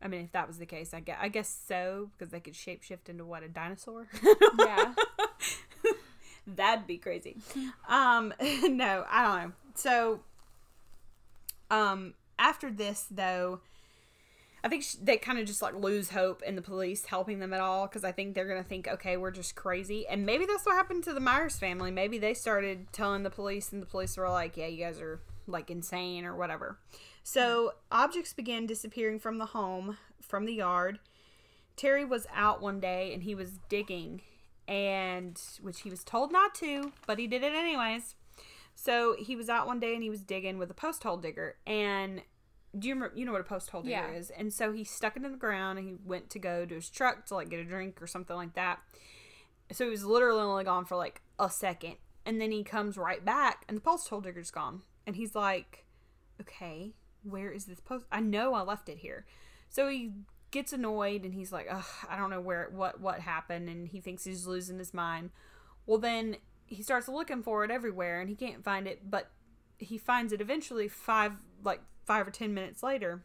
[0.00, 2.54] I mean, if that was the case, I guess, I guess so because they could
[2.54, 4.06] shape shift into what a dinosaur.
[4.58, 4.94] Yeah.
[6.46, 7.36] That'd be crazy.
[7.88, 9.52] Um, no, I don't know.
[9.74, 10.20] So,
[11.70, 13.60] um, after this though,
[14.62, 17.60] I think they kind of just like lose hope in the police helping them at
[17.60, 20.74] all because I think they're gonna think, okay, we're just crazy, and maybe that's what
[20.74, 21.90] happened to the Myers family.
[21.90, 25.20] Maybe they started telling the police, and the police were like, yeah, you guys are
[25.46, 26.78] like insane or whatever.
[27.22, 30.98] So objects began disappearing from the home, from the yard.
[31.76, 34.22] Terry was out one day and he was digging,
[34.66, 38.14] and which he was told not to, but he did it anyways.
[38.84, 41.56] So he was out one day and he was digging with a post hole digger.
[41.66, 42.20] And
[42.78, 44.10] do you remember, you know what a post hole digger Yeah.
[44.12, 44.28] is?
[44.30, 46.90] And so he stuck it in the ground and he went to go to his
[46.90, 48.80] truck to like get a drink or something like that.
[49.72, 51.94] So he was literally only gone for like a second.
[52.26, 54.82] And then he comes right back and the post hole digger's gone.
[55.06, 55.86] And he's like,
[56.40, 56.92] okay,
[57.22, 58.04] where is this post?
[58.12, 59.24] I know I left it here.
[59.70, 60.12] So he
[60.50, 64.00] gets annoyed and he's like, Ugh, I don't know where what what happened, and he
[64.00, 65.30] thinks he's losing his mind.
[65.86, 69.30] Well, then he starts looking for it everywhere and he can't find it, but
[69.78, 73.22] he finds it eventually five like five or ten minutes later.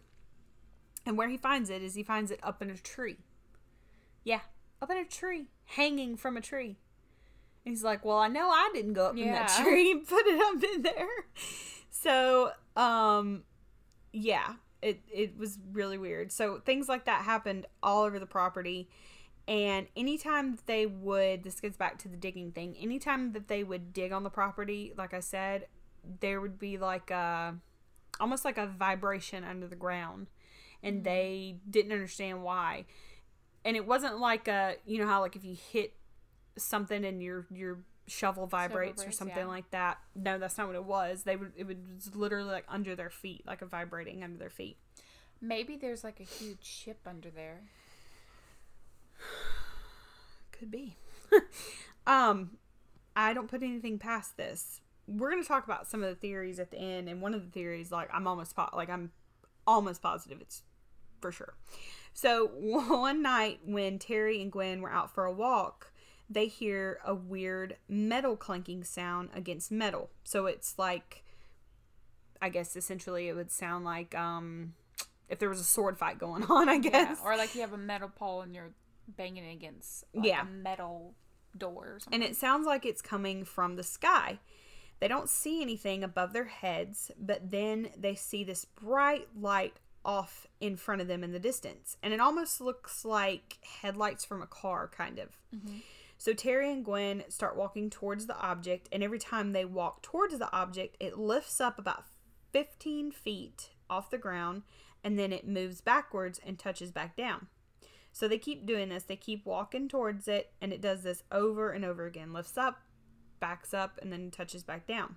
[1.05, 3.17] And where he finds it is he finds it up in a tree.
[4.23, 4.41] Yeah,
[4.81, 6.77] up in a tree, hanging from a tree.
[7.65, 10.25] And he's like, "Well, I know I didn't go up in that tree and put
[10.25, 11.07] it up in there."
[11.89, 13.43] So, um,
[14.13, 16.31] yeah, it it was really weird.
[16.31, 18.89] So things like that happened all over the property.
[19.49, 22.77] And anytime that they would, this gets back to the digging thing.
[22.79, 25.65] Anytime that they would dig on the property, like I said,
[26.19, 27.55] there would be like a,
[28.19, 30.27] almost like a vibration under the ground,
[30.83, 31.03] and mm.
[31.03, 32.85] they didn't understand why.
[33.65, 35.95] And it wasn't like a, you know how like if you hit
[36.55, 39.45] something and your your shovel vibrates or something yeah.
[39.45, 39.97] like that.
[40.15, 41.23] No, that's not what it was.
[41.23, 44.77] They would it was literally like under their feet, like a vibrating under their feet.
[45.41, 47.63] Maybe there's like a huge ship under there.
[50.51, 50.97] Could be.
[52.07, 52.57] um,
[53.15, 54.81] I don't put anything past this.
[55.07, 57.49] We're gonna talk about some of the theories at the end, and one of the
[57.51, 59.11] theories, like I'm almost po- like I'm
[59.65, 60.63] almost positive it's
[61.21, 61.55] for sure.
[62.13, 65.91] So one night when Terry and Gwen were out for a walk,
[66.29, 70.09] they hear a weird metal clanking sound against metal.
[70.23, 71.23] So it's like,
[72.41, 74.73] I guess essentially it would sound like um,
[75.27, 76.69] if there was a sword fight going on.
[76.69, 76.79] I Yeah.
[76.89, 77.19] guess.
[77.23, 78.71] Or like you have a metal pole and you're
[79.15, 80.41] banging against like Yeah.
[80.41, 81.15] a metal
[81.57, 82.21] door or something.
[82.21, 84.39] and it sounds like it's coming from the sky.
[84.99, 90.45] They don't see anything above their heads, but then they see this bright light off
[90.59, 91.97] in front of them in the distance.
[92.03, 95.37] And it almost looks like headlights from a car, kind of.
[95.55, 95.77] Mm-hmm.
[96.17, 100.37] So Terry and Gwen start walking towards the object, and every time they walk towards
[100.37, 102.03] the object, it lifts up about
[102.51, 104.63] 15 feet off the ground
[105.03, 107.47] and then it moves backwards and touches back down.
[108.19, 109.03] So they keep doing this.
[109.03, 112.33] They keep walking towards it, and it does this over and over again.
[112.33, 112.81] Lifts up,
[113.39, 115.15] backs up, and then touches back down.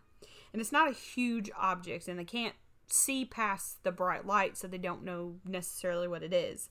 [0.52, 2.54] And it's not a huge object, and they can't
[2.86, 6.68] see past the bright light, so they don't know necessarily what it is.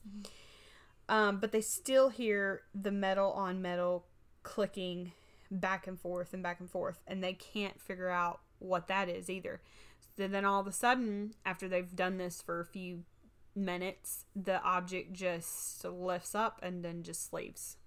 [1.10, 4.06] Um, but they still hear the metal on metal
[4.41, 5.12] clicking
[5.52, 9.30] back and forth and back and forth, and they can't figure out what that is
[9.30, 9.62] either.
[10.15, 13.04] So then all of a sudden, after they've done this for a few
[13.55, 17.77] minutes, the object just lifts up and then just leaves.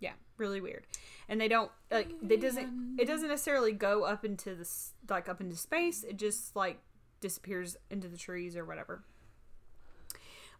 [0.00, 0.86] Yeah, really weird.
[1.28, 4.68] And they don't like it doesn't it doesn't necessarily go up into the
[5.08, 6.04] like up into space.
[6.04, 6.78] It just like
[7.20, 9.02] disappears into the trees or whatever.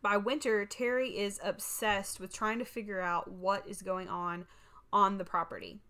[0.00, 4.46] By winter, Terry is obsessed with trying to figure out what is going on
[4.92, 5.80] on the property.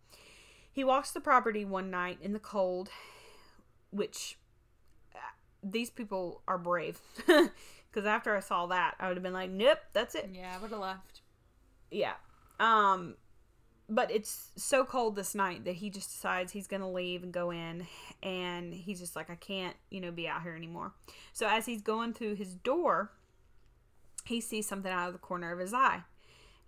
[0.73, 2.89] He walks the property one night in the cold,
[3.91, 4.39] which
[5.15, 5.19] uh,
[5.63, 7.01] these people are brave.
[7.99, 10.31] Because after I saw that, I would have been like, nope, that's it.
[10.33, 11.23] Yeah, I would have left.
[11.91, 12.13] Yeah.
[12.61, 13.17] Um,
[13.89, 17.33] but it's so cold this night that he just decides he's going to leave and
[17.33, 17.89] go in.
[18.23, 20.93] And he's just like, I can't, you know, be out here anymore.
[21.33, 23.11] So as he's going through his door,
[24.25, 26.03] he sees something out of the corner of his eye.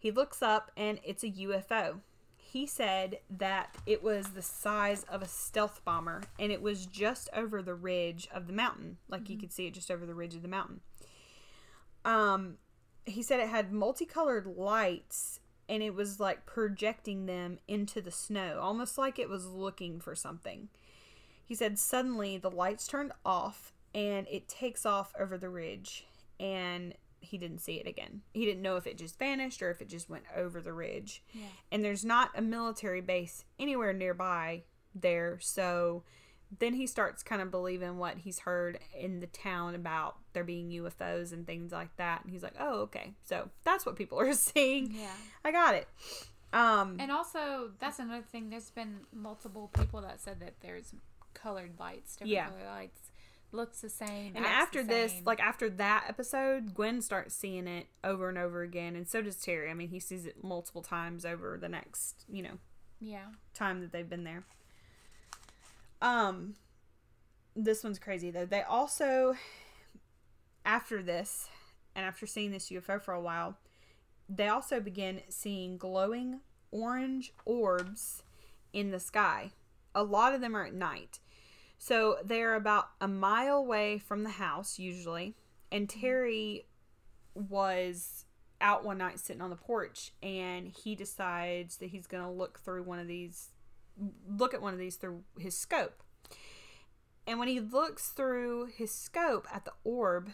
[0.01, 2.01] He looks up and it's a UFO.
[2.39, 7.29] He said that it was the size of a stealth bomber and it was just
[7.33, 8.97] over the ridge of the mountain.
[9.09, 10.81] Like you could see it just over the ridge of the mountain.
[12.05, 12.57] Um,
[13.05, 18.59] he said it had multicolored lights and it was like projecting them into the snow,
[18.61, 20.69] almost like it was looking for something.
[21.45, 26.07] He said suddenly the lights turned off and it takes off over the ridge
[26.39, 28.23] and he didn't see it again.
[28.33, 31.23] He didn't know if it just vanished or if it just went over the ridge.
[31.33, 31.47] Yeah.
[31.71, 34.63] And there's not a military base anywhere nearby
[34.95, 36.03] there, so
[36.59, 40.71] then he starts kind of believing what he's heard in the town about there being
[40.71, 42.23] UFOs and things like that.
[42.25, 43.15] And he's like, "Oh, okay.
[43.25, 44.93] So that's what people are seeing.
[44.93, 45.15] Yeah.
[45.45, 45.87] I got it."
[46.53, 48.51] Um And also, that's another thing.
[48.51, 50.93] There's been multiple people that said that there's
[51.35, 52.49] colored lights, different Yeah.
[52.49, 53.11] colored lights,
[53.53, 54.35] looks the same.
[54.35, 55.25] And after this, same.
[55.25, 59.37] like after that episode, Gwen starts seeing it over and over again, and so does
[59.41, 59.71] Terry.
[59.71, 62.59] I mean, he sees it multiple times over the next, you know,
[63.01, 64.45] yeah, time that they've been there.
[66.01, 66.55] Um,
[67.55, 68.47] this one's crazy though.
[68.47, 69.35] They also,
[70.65, 71.49] after this,
[71.95, 73.59] and after seeing this UFO for a while,
[74.29, 78.23] they also begin seeing glowing orange orbs
[78.73, 79.51] in the sky.
[79.95, 81.19] A lot of them are at night.
[81.79, 85.35] So they're about a mile away from the house, usually.
[85.73, 86.67] And Terry
[87.35, 88.27] was
[88.61, 92.59] out one night sitting on the porch and he decides that he's going to look
[92.59, 93.49] through one of these
[94.29, 96.03] look at one of these through his scope.
[97.27, 100.31] And when he looks through his scope at the orb,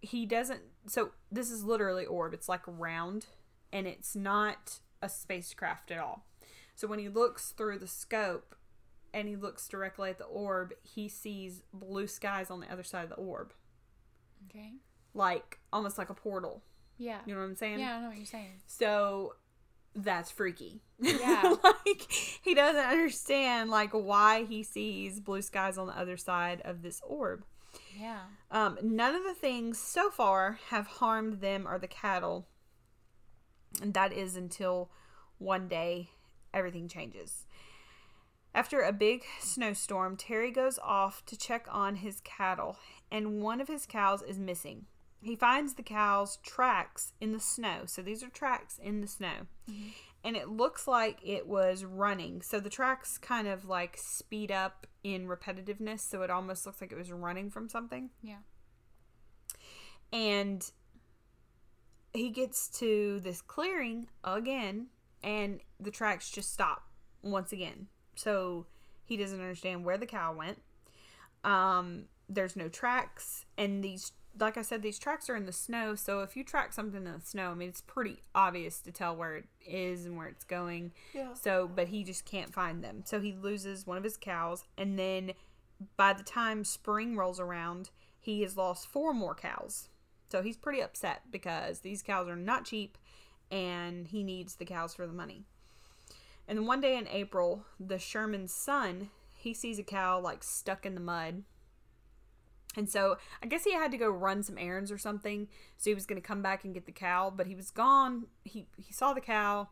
[0.00, 2.32] he doesn't so this is literally orb.
[2.34, 3.26] It's like round
[3.72, 6.24] and it's not a spacecraft at all.
[6.74, 8.54] So when he looks through the scope
[9.12, 13.04] and he looks directly at the orb, he sees blue skies on the other side
[13.04, 13.52] of the orb.
[14.48, 14.72] okay,
[15.14, 16.62] Like almost like a portal.
[16.98, 17.78] yeah, You know what I'm saying?
[17.80, 17.96] yeah.
[17.96, 18.60] I know what you're saying.
[18.66, 19.34] So
[19.96, 20.82] that's freaky.
[21.00, 21.54] Yeah.
[21.64, 22.10] like
[22.42, 27.00] he doesn't understand like why he sees blue skies on the other side of this
[27.06, 27.44] orb.
[27.98, 32.46] Yeah, Um, none of the things so far have harmed them or the cattle.
[33.82, 34.90] And that is until
[35.38, 36.10] one day
[36.54, 37.46] everything changes.
[38.54, 42.78] After a big snowstorm, Terry goes off to check on his cattle,
[43.10, 44.86] and one of his cows is missing.
[45.20, 47.82] He finds the cow's tracks in the snow.
[47.86, 49.46] So these are tracks in the snow.
[50.22, 52.42] And it looks like it was running.
[52.42, 56.00] So the tracks kind of like speed up in repetitiveness.
[56.00, 58.38] So it almost looks like it was running from something yeah,
[60.12, 60.70] and
[62.12, 64.86] he gets to this clearing again
[65.22, 66.84] and the tracks just stop
[67.22, 68.66] once again so
[69.04, 70.60] he doesn't understand where the cow went
[71.44, 75.94] um there's no tracks and these like i said these tracks are in the snow
[75.94, 79.14] so if you track something in the snow i mean it's pretty obvious to tell
[79.16, 81.34] where it is and where it's going Yeah.
[81.34, 84.98] so but he just can't find them so he loses one of his cows and
[84.98, 85.32] then
[85.96, 89.88] by the time spring rolls around he has lost four more cows
[90.28, 92.98] so he's pretty upset because these cows are not cheap
[93.50, 95.44] and he needs the cows for the money.
[96.48, 100.84] And then one day in April, the Sherman's son, he sees a cow like stuck
[100.84, 101.44] in the mud.
[102.76, 105.48] And so I guess he had to go run some errands or something.
[105.78, 108.26] So he was going to come back and get the cow, but he was gone.
[108.44, 109.68] He he saw the cow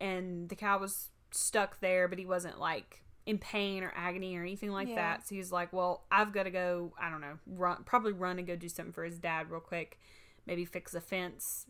[0.00, 4.42] and the cow was stuck there, but he wasn't like in pain or agony or
[4.42, 4.96] anything like Yeah.
[4.96, 5.26] that.
[5.26, 8.46] So he's like, "Well, I've got to go, I don't know, run probably run and
[8.46, 9.98] go do something for his dad real quick.
[10.46, 11.66] Maybe fix a fence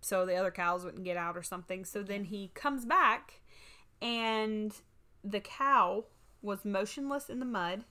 [0.00, 3.40] so the other cows wouldn't get out or something." So then he comes back
[4.02, 4.74] and
[5.22, 6.06] the cow
[6.42, 7.84] was motionless in the mud.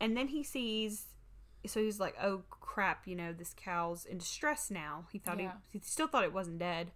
[0.00, 1.06] And then he sees
[1.66, 5.54] so he's like, "Oh crap, you know, this cow's in distress now." He thought Yeah.
[5.72, 6.92] he he still thought it wasn't dead.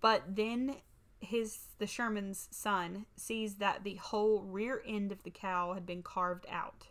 [0.00, 0.76] But then
[1.20, 6.02] his the Sherman's son sees that the whole rear end of the cow had been
[6.02, 6.88] carved out.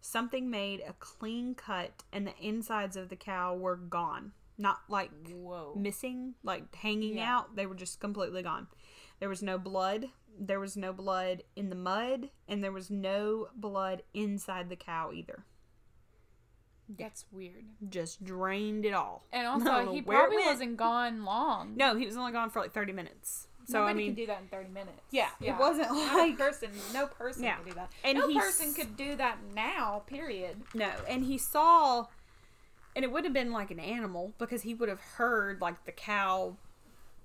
[0.00, 4.32] Something made a clean cut and the insides of the cow were gone.
[4.56, 5.74] Not like Whoa.
[5.76, 7.36] missing, like hanging Yeah.
[7.38, 7.56] out.
[7.56, 8.68] They were just completely gone.
[9.20, 10.10] There was no blood.
[10.38, 15.10] There was no blood in the mud, and there was no blood inside the cow
[15.12, 15.44] either.
[16.98, 17.64] That's weird.
[17.90, 19.24] Just drained it all.
[19.32, 21.74] And also, he probably wasn't gone long.
[21.76, 23.48] No, he was only gone for like 30 minutes.
[23.66, 25.02] So, Nobody I mean, can do that in thirty minutes.
[25.10, 26.70] Yeah, it wasn't like- a person.
[26.94, 27.56] No person Yeah.
[27.56, 27.90] can do that.
[28.02, 30.04] And no person could do that now.
[30.06, 30.62] Period.
[30.72, 30.90] no.
[31.06, 32.06] And he saw,
[32.96, 35.92] and it would have been like an animal because he would have heard like the
[35.92, 36.56] cow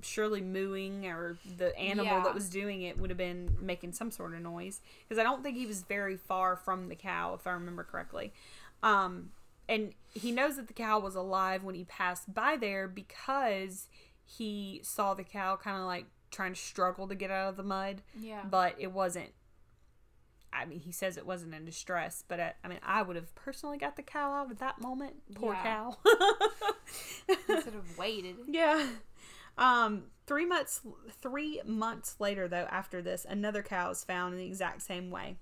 [0.04, 2.24] surely mooing or the animal Yeah.
[2.24, 5.42] that was doing it would have been making some sort of noise because I don't
[5.44, 8.34] think he was very far from the cow if I remember correctly.
[8.84, 9.32] Um,
[9.70, 13.88] and he knows that the cow was alive when he passed by there because
[14.26, 17.64] he saw the cow kind of like trying to struggle to get out of the
[17.64, 18.02] mud.
[18.20, 18.42] Yeah.
[18.50, 19.30] but it wasn't.
[20.56, 23.34] I mean, he says it wasn't in distress, but I, I mean, I would have
[23.34, 25.16] personally got the cow out at that moment.
[25.34, 25.64] Poor Yeah.
[25.64, 25.98] cow.
[27.50, 28.36] Instead of waited.
[28.48, 28.88] yeah.
[29.58, 30.82] Um, three months.
[31.22, 35.38] Three months later, though, after this, another cow is found in the exact same way.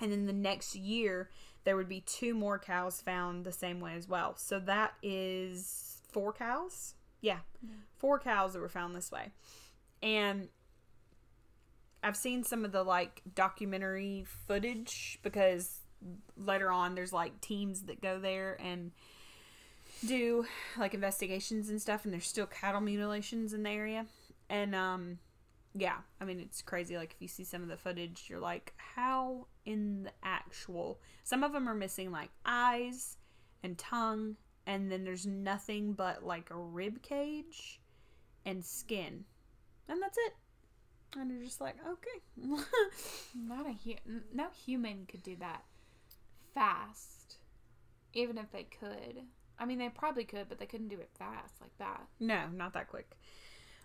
[0.00, 1.30] And then the next year,
[1.64, 4.34] there would be two more cows found the same way as well.
[4.36, 6.94] So that is four cows.
[7.20, 7.38] Yeah,
[7.96, 9.32] four cows that were found this way.
[10.02, 10.48] And
[12.02, 15.80] I've seen some of the like documentary footage because
[16.36, 18.92] later on there's like teams that go there and
[20.04, 20.44] do
[20.76, 24.06] like investigations and stuff and there's still cattle mutilations in the area.
[24.48, 25.18] And um
[25.74, 28.72] yeah, I mean it's crazy like if you see some of the footage you're like
[28.76, 33.16] how in the actual some of them are missing like eyes
[33.62, 34.36] and tongue
[34.66, 37.80] and then there's nothing but like a rib cage
[38.44, 39.24] and skin.
[39.88, 40.32] And that's it.
[41.16, 42.46] And you're just like, okay.
[43.34, 45.64] Not a hu- no human could do that
[46.54, 47.38] fast.
[48.14, 49.22] Even if they could.
[49.58, 52.06] I mean, they probably could, but they couldn't do it fast like that.
[52.20, 53.16] no, not that quick.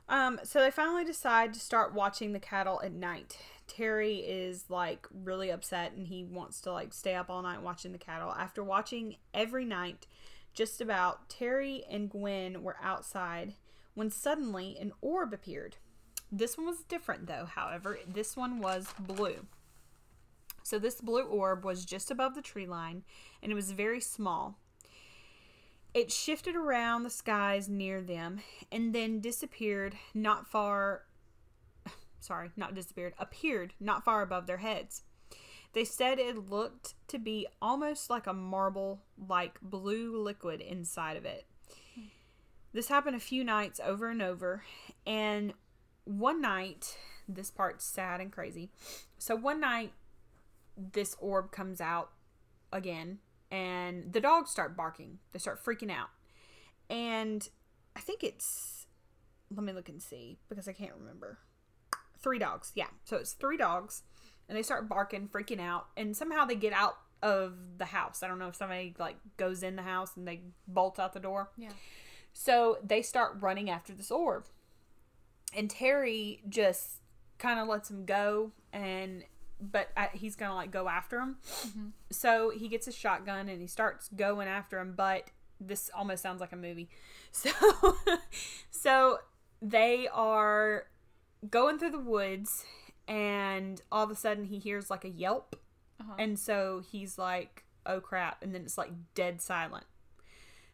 [0.10, 3.38] Um, so they finally decide to start watching the cattle at night.
[3.68, 7.94] Terry is like really upset and he wants to like stay up all night watching
[7.94, 8.34] the cattle.
[8.34, 10.08] After watching every night,
[10.54, 13.54] just about Terry and Gwen were outside
[13.94, 15.78] when suddenly an orb appeared.
[16.30, 19.46] This one was different though, however, this one was blue.
[20.64, 23.04] So this blue orb was just above the tree line
[23.42, 24.58] and it was very small.
[25.94, 28.40] It shifted around the skies near them
[28.72, 31.04] and then disappeared not far
[32.20, 35.04] sorry, not disappeared, appeared not far above their heads.
[35.74, 41.26] They said it looked to be almost like a marble like blue liquid inside of
[41.26, 41.46] it.
[42.74, 44.64] This happened a few nights over and over,
[45.06, 45.54] and
[46.06, 48.72] one night, this part's sad and crazy.
[49.18, 49.92] So one night,
[50.78, 52.12] this orb comes out
[52.72, 53.20] again,
[53.52, 55.20] and the dogs start barking.
[55.34, 56.10] They start freaking out.
[56.90, 57.48] And
[57.96, 58.88] I think it's,
[59.54, 61.40] let me look and see because I can't remember.
[62.20, 62.88] Three dogs, yeah.
[63.04, 64.04] So it's three dogs,
[64.48, 68.24] and they start barking, freaking out, and somehow they get out of the house.
[68.24, 71.20] I don't know if somebody like goes in the house and they bolt out the
[71.20, 71.52] door.
[71.58, 71.70] Yeah.
[72.34, 74.48] So they start running after this orb.
[75.56, 77.02] And Terry just
[77.38, 79.24] kind of lets him go and
[79.62, 81.38] but he's going to like go after him.
[82.10, 86.42] So he gets a shotgun and he starts going after him, but this almost sounds
[86.42, 86.90] like a movie.
[87.34, 87.50] So
[88.72, 89.20] so
[89.62, 90.88] they are
[91.50, 92.66] going through the woods
[93.08, 95.56] and all of a sudden he hears like a yelp
[96.00, 96.14] Uh-huh.
[96.20, 99.86] and so he's like oh crap and then it's like dead silent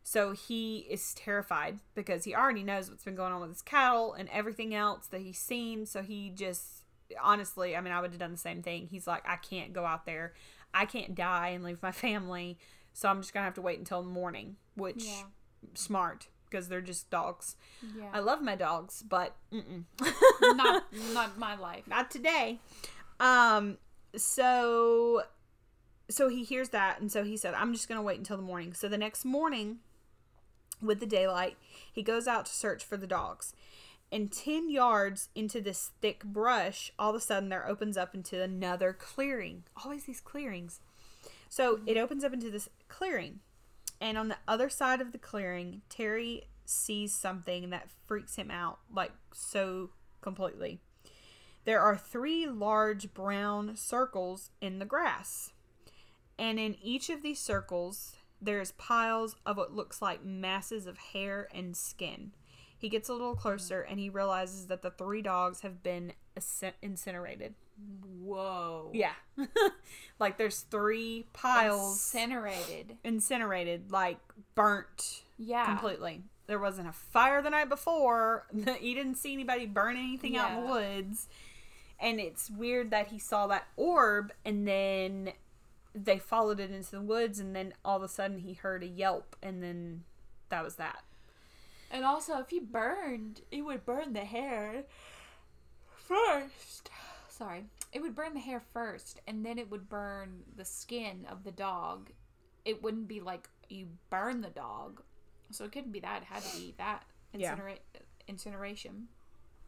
[0.04, 4.14] so he is terrified because he already knows what's been going on with his cattle
[4.14, 6.77] and everything else that he's seen so he just
[7.22, 9.86] honestly i mean i would have done the same thing he's like i can't go
[9.86, 10.34] out there
[10.74, 12.58] i can't die and leave my family
[12.94, 15.24] so i'm just gonna have to wait until morning which Yeah.
[15.74, 17.56] smart because they're just dogs
[17.98, 18.10] Yeah.
[18.14, 19.84] i love my dogs but mm-mm.
[20.56, 20.84] not
[21.14, 21.88] not my life.
[21.88, 22.60] not today.
[23.20, 23.78] Um,
[24.16, 25.24] so,
[26.10, 28.74] so he hears that, and so he said, "I'm just gonna wait until the morning."
[28.74, 29.80] So the next morning,
[30.82, 31.58] with the daylight,
[31.92, 33.54] he goes out to search for the dogs.
[34.12, 38.42] And ten yards into this thick brush, all of a sudden there opens up into
[38.42, 39.64] another clearing.
[39.84, 40.80] Always these clearings.
[41.50, 42.04] So it mm-hmm.
[42.04, 43.40] opens up into this clearing,
[44.00, 48.80] and on the other side of the clearing, Terry sees something that freaks him out
[48.94, 49.92] like so
[50.22, 50.80] completely.
[51.66, 55.52] There are three large brown circles in the grass.
[56.40, 61.48] And in each of these circles, there's piles of what looks like masses of hair
[61.54, 62.32] and skin.
[62.78, 66.14] He gets a little closer and he realizes that the three dogs have been
[66.82, 67.56] incinerated.
[68.24, 68.92] Whoa.
[68.94, 69.14] Yeah.
[70.20, 72.98] like there's three piles Incinerated.
[73.04, 74.18] incinerated, like
[74.56, 75.66] burnt Yeah.
[75.66, 76.24] completely.
[76.48, 78.46] There wasn't a fire the night before.
[78.80, 81.28] he didn't see anybody burn anything out in the woods.
[82.00, 85.32] And it's weird that he saw that orb and then
[85.96, 88.88] they followed it into the woods, and then all of a sudden he heard a
[88.88, 90.04] yelp, and then
[90.50, 91.00] that was that.
[91.92, 94.84] And also, if you burned, it would burn the hair
[95.96, 96.90] first.
[97.30, 97.66] Sorry.
[97.94, 101.52] It would burn the hair first, and then it would burn the skin of the
[101.52, 102.10] dog.
[102.66, 105.02] It wouldn't be like you burn the dog.
[105.52, 106.24] So it couldn't be that.
[106.24, 107.58] It had to be that Yeah.
[108.28, 109.08] incineration.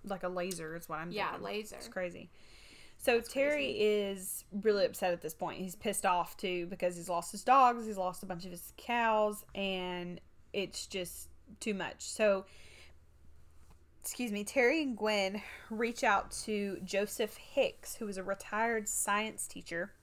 [0.04, 1.46] Like a laser is what I'm Yeah, thinking.
[1.46, 1.76] laser.
[1.78, 2.30] It's crazy.
[2.98, 5.60] So Terry is really upset at this point.
[5.60, 8.74] He's pissed off too because he's lost his dogs, he's lost a bunch of his
[8.76, 10.20] cows, and
[10.52, 11.29] it's just
[11.60, 12.02] too much.
[12.02, 12.46] So,
[14.02, 19.48] excuse me, Terry and Gwen reach out to Joseph Hicks, who is a retired science
[19.48, 19.94] teacher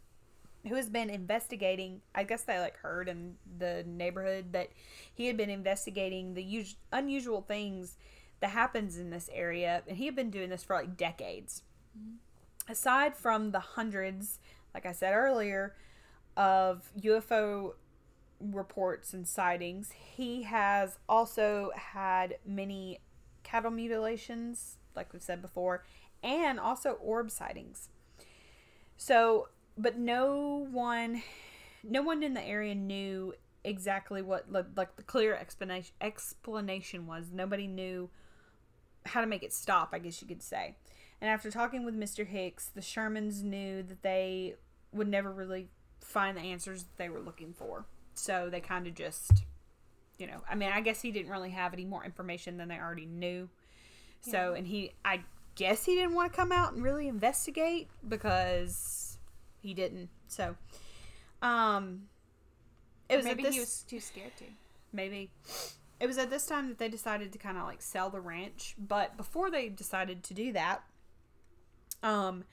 [0.69, 2.01] who has been investigating.
[2.15, 4.71] I guess they like heard in the neighborhood that
[5.15, 7.97] he had been investigating the us- unusual things
[8.41, 11.63] that happens in this area, and he had been doing this for like decades
[11.97, 12.17] mm-hmm.
[12.71, 14.39] aside from the hundreds,
[14.75, 15.75] like I said earlier,
[16.37, 17.75] of UFO
[18.41, 23.01] reports and sightings, he has also had many
[23.43, 25.85] cattle mutilations, like we've said before,
[26.23, 27.89] and also orb sightings.
[28.97, 31.23] So, but no one,
[31.85, 33.35] no one in the area knew
[33.65, 37.27] exactly what like, the clear explanation explanation was.
[37.33, 38.11] Nobody knew
[39.05, 40.77] how to make it stop, I guess you could say.
[41.21, 42.27] And after talking with Mr.
[42.27, 44.57] Hicks, the Shermans knew that they
[44.93, 45.69] would never really
[46.01, 47.87] find the answers that they were looking for.
[48.19, 49.45] So they kind of just,
[50.19, 52.79] you know, I mean, I guess he didn't really have any more information than they
[52.79, 53.49] already knew.
[54.23, 55.21] So, and he, I
[55.55, 59.19] guess he didn't want to come out and really investigate because
[59.61, 60.09] he didn't.
[60.27, 60.57] So,
[61.43, 62.09] um,
[63.09, 64.45] it was Maybe this, he was too scared to.
[64.93, 65.31] maybe
[66.01, 68.75] it was at this time that they decided to kind of like sell the ranch
[68.79, 70.83] but before they decided to do that
[72.03, 72.45] um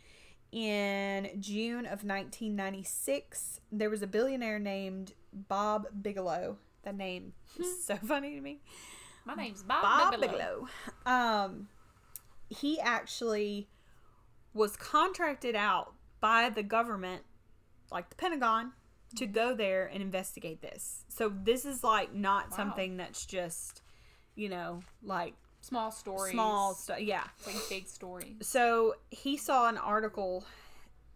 [0.54, 7.96] in june of 1996 there was a billionaire named bob bigelow that name is so
[7.98, 8.62] funny to me
[9.26, 10.28] My name's Bob, Bob Bigelow.
[10.34, 10.68] Bigelow.
[11.06, 11.68] Um,
[12.50, 13.70] he actually
[14.54, 17.24] was contracted out by the government,
[17.90, 18.74] like the Pentagon,
[19.16, 21.06] to go there and investigate this.
[21.08, 22.58] So this is like not Wow.
[22.58, 23.82] something that's just,
[24.36, 26.34] you know, like Small stories.
[26.34, 27.00] small stuff.
[27.00, 27.24] Yeah.
[27.48, 28.36] Like big stories.
[28.42, 30.44] So he saw an article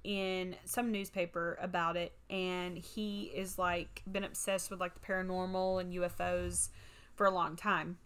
[0.05, 5.81] in some newspaper about it, and he is like been obsessed with like the paranormal
[5.81, 6.69] and UFOs
[7.13, 7.97] for a long time.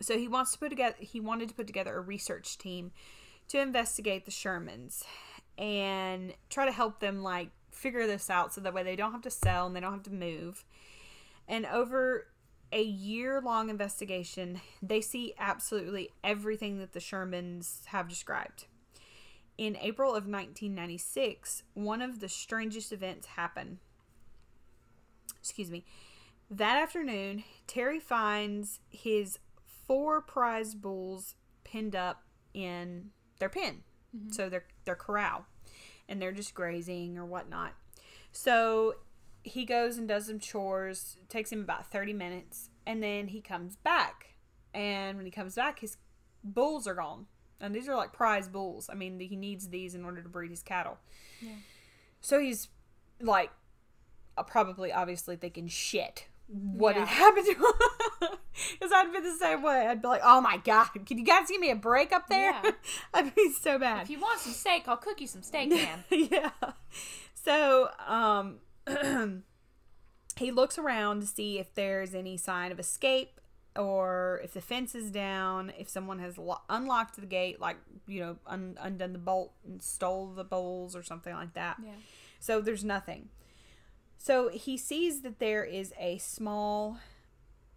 [0.00, 0.96] So he wants to put together.
[1.00, 2.92] He wanted to put together a research team
[3.48, 5.04] to investigate the Shermans
[5.56, 9.22] and try to help them like figure this out, so that way they don't have
[9.22, 10.66] to sell and they don't have to move.
[11.48, 12.26] And over
[12.72, 18.66] a year long investigation, they see absolutely everything that the Shermans have described.
[19.56, 23.78] In April of 1996, one of the strangest events happened.
[25.38, 25.84] Excuse me.
[26.50, 29.38] That afternoon, Terry finds his
[29.86, 32.22] four prize bulls pinned up
[32.54, 33.82] in their pen.
[34.16, 34.30] Mm-hmm.
[34.30, 35.46] So their their corral.
[36.08, 37.74] And they're just grazing or whatnot.
[38.32, 38.94] So
[39.48, 41.16] he goes and does some chores.
[41.22, 42.70] It takes him about 30 minutes.
[42.86, 44.34] And then he comes back.
[44.74, 45.96] And when he comes back, his
[46.44, 47.26] bulls are gone.
[47.60, 48.88] And these are like prize bulls.
[48.90, 50.98] I mean, he needs these in order to breed his cattle.
[51.40, 51.50] Yeah.
[52.20, 52.68] So he's
[53.20, 53.50] like,
[54.36, 57.04] uh, probably obviously thinking, shit, what Yeah.
[57.04, 57.64] had happened to him?
[58.72, 59.86] Because I'd be the same way.
[59.86, 62.50] I'd be like, oh my God, can you guys give me a break up there?
[62.64, 62.70] Yeah.
[63.14, 66.02] I'd be so bad If you want some steak, I'll cook you some steak, man.
[66.10, 66.50] yeah.
[67.34, 68.56] So, um,
[70.36, 73.40] he looks around to see if there's any sign of escape
[73.76, 77.76] or if the fence is down, if someone has lo- unlocked the gate, like,
[78.06, 81.76] you know, un- undone the bolt and stole the bowls or something like that.
[81.84, 81.92] Yeah.
[82.40, 83.28] So there's nothing.
[84.16, 86.98] So he sees that there is a small,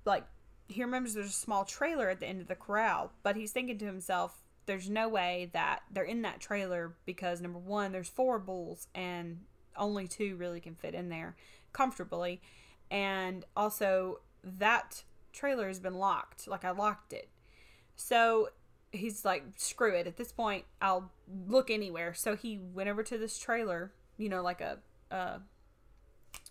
[0.06, 0.26] like,
[0.68, 3.78] he remembers there's a small trailer at the end of the corral, but he's thinking
[3.78, 8.40] to himself, there's no way that they're in that trailer because number one, there's four
[8.40, 9.42] bulls and
[9.76, 11.36] only two really can fit in there
[11.74, 12.42] comfortably.
[12.90, 15.04] And also, that
[15.34, 16.48] trailer has been locked.
[16.48, 17.30] Like, I locked it.
[17.96, 18.50] So
[18.92, 20.08] he's like, screw it.
[20.08, 21.12] At this point, I'll
[21.48, 22.14] look anywhere.
[22.14, 25.38] So he went over to this trailer, you know, like a, uh,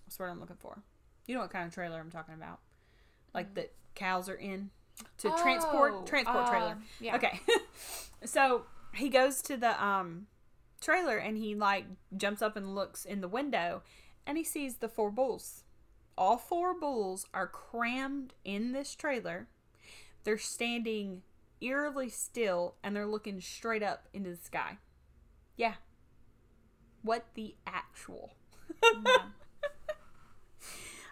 [0.04, 0.82] what's the word I'm looking for?
[1.26, 2.60] You know what kind of trailer I'm talking about?
[3.34, 4.70] Like that cows are in
[5.18, 6.72] to transport Oh, transport trailer.
[6.72, 7.16] um, yeah.
[7.16, 7.40] Okay.
[8.24, 8.64] so
[8.94, 10.26] he goes to the um
[10.80, 11.84] trailer and he like
[12.16, 13.82] jumps up and looks in the window
[14.26, 15.64] and he sees the four bulls.
[16.16, 19.48] All four bulls are crammed in this trailer.
[20.24, 21.22] They're standing
[21.60, 24.78] eerily still and they're looking straight up into the sky.
[25.56, 25.74] Yeah.
[27.02, 28.32] What the actual?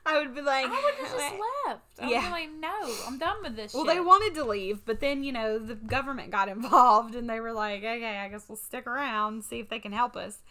[0.08, 1.34] I would be like, I would have just
[1.66, 1.82] left.
[2.00, 2.20] I would Yeah.
[2.26, 3.94] be like, no, I'm done with this Well, shit.
[3.94, 7.52] they wanted to leave, but then you know the government got involved, and they were
[7.52, 10.42] like, "Okay, I guess we'll stick around and see if they can help us."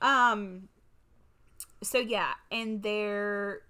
[0.00, 0.68] Um.
[1.82, 3.62] So yeah, and they're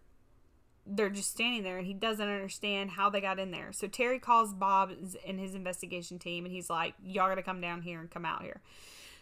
[0.84, 3.72] they're just standing there, and he doesn't understand how they got in there.
[3.72, 4.90] So Terry calls Bob
[5.26, 8.24] and his investigation team, and he's like, "Y'all got to come down here and come
[8.24, 8.60] out here."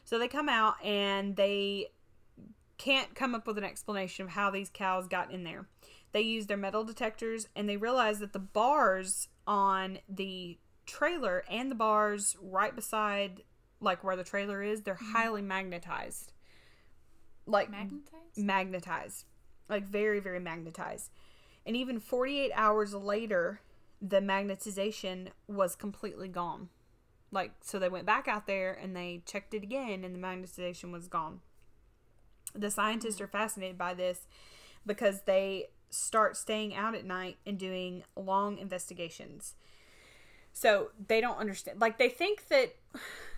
[0.04, 1.88] So they come out, and they
[2.78, 5.66] can't come up with an explanation of how these cows got in there.
[6.12, 11.70] They use their metal detectors and they realize that the bars on the trailer and
[11.70, 13.42] the bars right beside
[13.80, 15.12] like where the trailer is, they're mm-hmm.
[15.12, 16.32] highly magnetized.
[17.46, 18.36] Like Magnetized?
[18.36, 19.24] magnetized.
[19.68, 21.10] Like very very magnetized.
[21.64, 23.60] And even 48 hours later,
[24.00, 26.68] the magnetization was completely gone.
[27.30, 30.90] Like so they went back out there and they checked it again and the magnetization
[30.90, 31.40] was gone.
[32.54, 33.24] The scientists hmm.
[33.24, 34.26] are fascinated by this
[34.84, 39.54] because they start staying out at night and doing long investigations.
[40.52, 41.80] So they don't understand.
[41.80, 42.76] Like they think that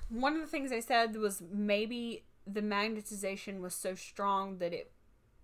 [0.09, 4.93] one of the things they said was maybe the magnetization was so strong that it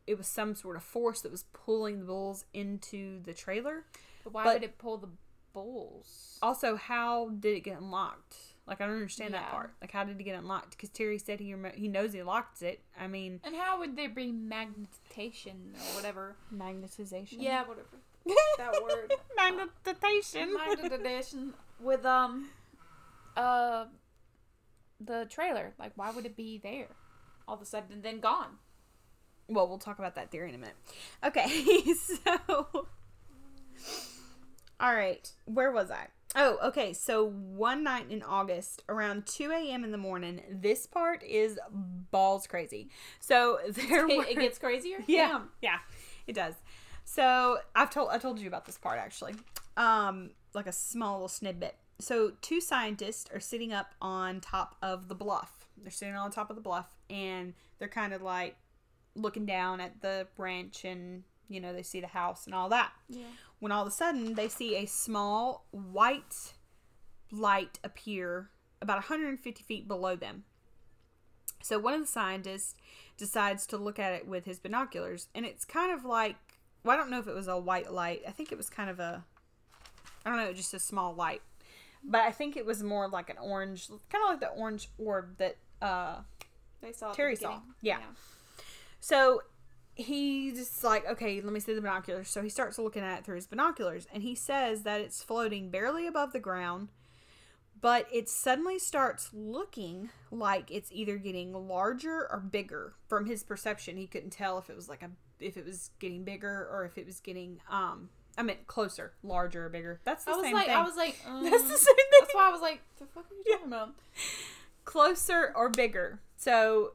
[0.06, 3.84] it was some sort of force that was pulling the bulls into the trailer.
[4.24, 5.10] But why but- would it pull the
[5.52, 6.38] bulls?
[6.42, 8.36] Also, how did it get unlocked?
[8.68, 9.72] Like I don't understand that part.
[9.80, 10.70] Like how did it get unlocked?
[10.72, 12.80] Because Terry said he remo- he knows he locked it.
[13.00, 16.36] I mean, And how would there be magnetation or whatever?
[16.54, 17.36] magnetization.
[17.38, 17.88] Yeah, whatever.
[18.58, 19.12] That word.
[19.38, 20.54] magnetization.
[20.54, 22.50] Magnetization with um
[23.36, 23.86] uh
[25.00, 25.72] the trailer.
[25.78, 26.88] Like why would it be there?
[27.46, 28.58] All of a sudden and then gone.
[29.48, 30.76] Well, we'll talk about that theory in a minute.
[31.24, 31.48] Okay,
[31.94, 32.86] so.
[34.80, 36.08] All right, where was I?
[36.34, 36.92] Oh, okay.
[36.92, 39.82] So one night in August, around 2 a.m.
[39.82, 41.58] in the morning, this part is
[42.10, 42.90] balls crazy.
[43.20, 44.24] So there were.
[44.24, 44.98] It, it gets crazier?
[45.06, 45.48] yeah, Damn.
[45.62, 45.78] yeah,
[46.26, 46.54] it does.
[47.04, 49.34] So I've told I told you about this part actually,
[49.78, 51.76] um, like a small little snippet.
[52.00, 55.68] So two scientists are sitting up on top of the bluff.
[55.78, 58.56] They're sitting on top of the bluff, and they're kind of like
[59.14, 62.92] looking down at the branch, and you know they see the house and all that.
[63.08, 63.24] Yeah.
[63.58, 66.54] When all of a sudden they see a small white
[67.30, 70.44] light appear about 150 feet below them.
[71.62, 72.76] So one of the scientists
[73.16, 76.36] decides to look at it with his binoculars, and it's kind of like
[76.84, 78.22] well, I don't know if it was a white light.
[78.26, 79.24] I think it was kind of a
[80.24, 81.42] I don't know, just a small light.
[82.04, 85.36] But I think it was more like an orange, kind of like the orange orb
[85.38, 86.18] that uh
[86.80, 87.48] They saw Terry saw.
[87.48, 87.74] beginning.
[87.82, 87.98] Yeah.
[89.00, 89.42] So
[89.98, 92.28] he's like, okay, let me see the binoculars.
[92.28, 95.70] So he starts looking at it through his binoculars, and he says that it's floating
[95.70, 96.88] barely above the ground,
[97.80, 102.94] but it suddenly starts looking like it's either getting larger or bigger.
[103.08, 106.24] From his perception, he couldn't tell if it was like a if it was getting
[106.24, 110.00] bigger or if it was getting um I meant closer, larger or bigger.
[110.04, 110.76] That's the I was same like thing.
[110.76, 112.06] I was like um, That's the same thing.
[112.20, 113.94] That's why I was like, the fuck are you talking about?
[114.84, 116.20] Closer or bigger.
[116.36, 116.92] So,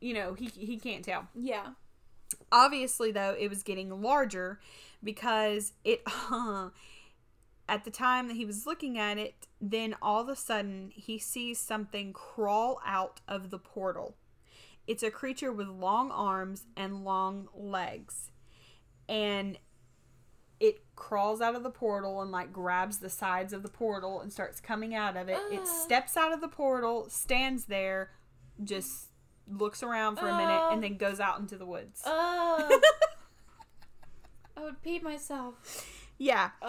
[0.00, 1.26] you know, he he can't tell.
[1.34, 1.70] Yeah.
[2.54, 4.60] Obviously, though, it was getting larger
[5.02, 6.02] because it,
[7.68, 11.18] at the time that he was looking at it, then all of a sudden he
[11.18, 14.14] sees something crawl out of the portal.
[14.86, 18.30] It's a creature with long arms and long legs.
[19.08, 19.58] And
[20.60, 24.32] it crawls out of the portal and like grabs the sides of the portal and
[24.32, 25.38] starts coming out of it.
[25.50, 25.64] It Ah.
[25.64, 28.12] steps out of the portal, stands there,
[28.62, 29.08] just
[29.50, 32.02] looks around for a minute, and then goes out into the woods.
[32.04, 32.10] Uh,
[34.56, 35.54] I would pee myself.
[36.18, 36.50] yeah.
[36.62, 36.66] Uh,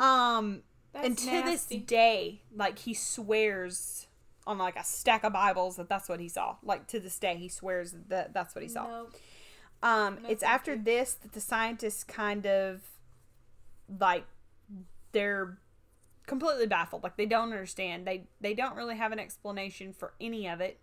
[0.00, 0.62] Um
[0.94, 1.76] and to nasty.
[1.76, 4.06] this day, like he swears
[4.46, 6.56] on like a stack of Bibles that that's what he saw.
[6.62, 8.86] Like to this day, he swears that that's what he saw.
[8.86, 9.06] No.
[9.82, 10.82] Um, No, it's after you.
[10.82, 12.80] this that the scientists kind of
[14.00, 14.24] like
[15.12, 15.58] they're
[16.26, 17.02] completely baffled.
[17.02, 18.06] Like they don't understand.
[18.06, 20.80] They they don't really have an explanation for any of it.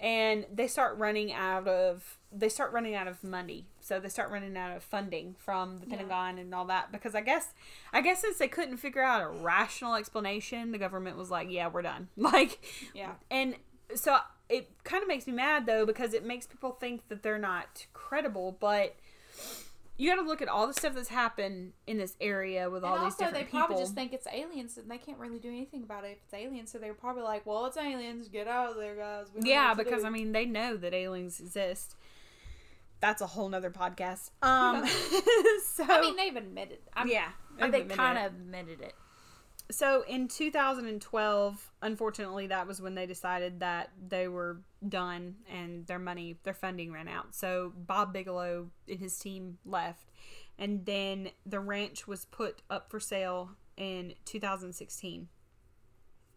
[0.00, 3.66] And they start running out of they start running out of money.
[3.80, 5.96] So they start running out of funding from the Yeah.
[5.96, 7.48] Pentagon and all that because I guess
[7.92, 11.68] I guess since they couldn't figure out a rational explanation, the government was like, "Yeah,
[11.68, 12.58] we're done." Like
[12.94, 13.12] Yeah.
[13.30, 13.56] and
[13.94, 14.16] so
[14.48, 17.86] it kind of makes me mad though because it makes people think that they're not
[17.92, 18.96] credible, but
[19.98, 22.94] you got to look at all the stuff that's happened in this area with all
[22.94, 23.58] and these also, different they people.
[23.60, 26.34] probably just think it's aliens, and they can't really do anything about it if it's
[26.34, 26.70] aliens.
[26.72, 28.28] So they're probably like, "Well, it's aliens.
[28.28, 31.96] Get out of there, guys." Yeah, because do." I mean they know that aliens exist.
[33.00, 34.30] That's a whole nother podcast.
[34.42, 34.86] Um,
[35.64, 36.78] so I mean, they've admitted.
[36.94, 37.28] I mean, yeah,
[37.58, 38.94] they they've admitted kind of admitted it.
[39.72, 45.98] So in 2012, unfortunately, that was when they decided that they were done and their
[45.98, 47.34] money, their funding ran out.
[47.34, 50.10] So Bob Bigelow and his team left,
[50.58, 55.28] and then the ranch was put up for sale in 2016.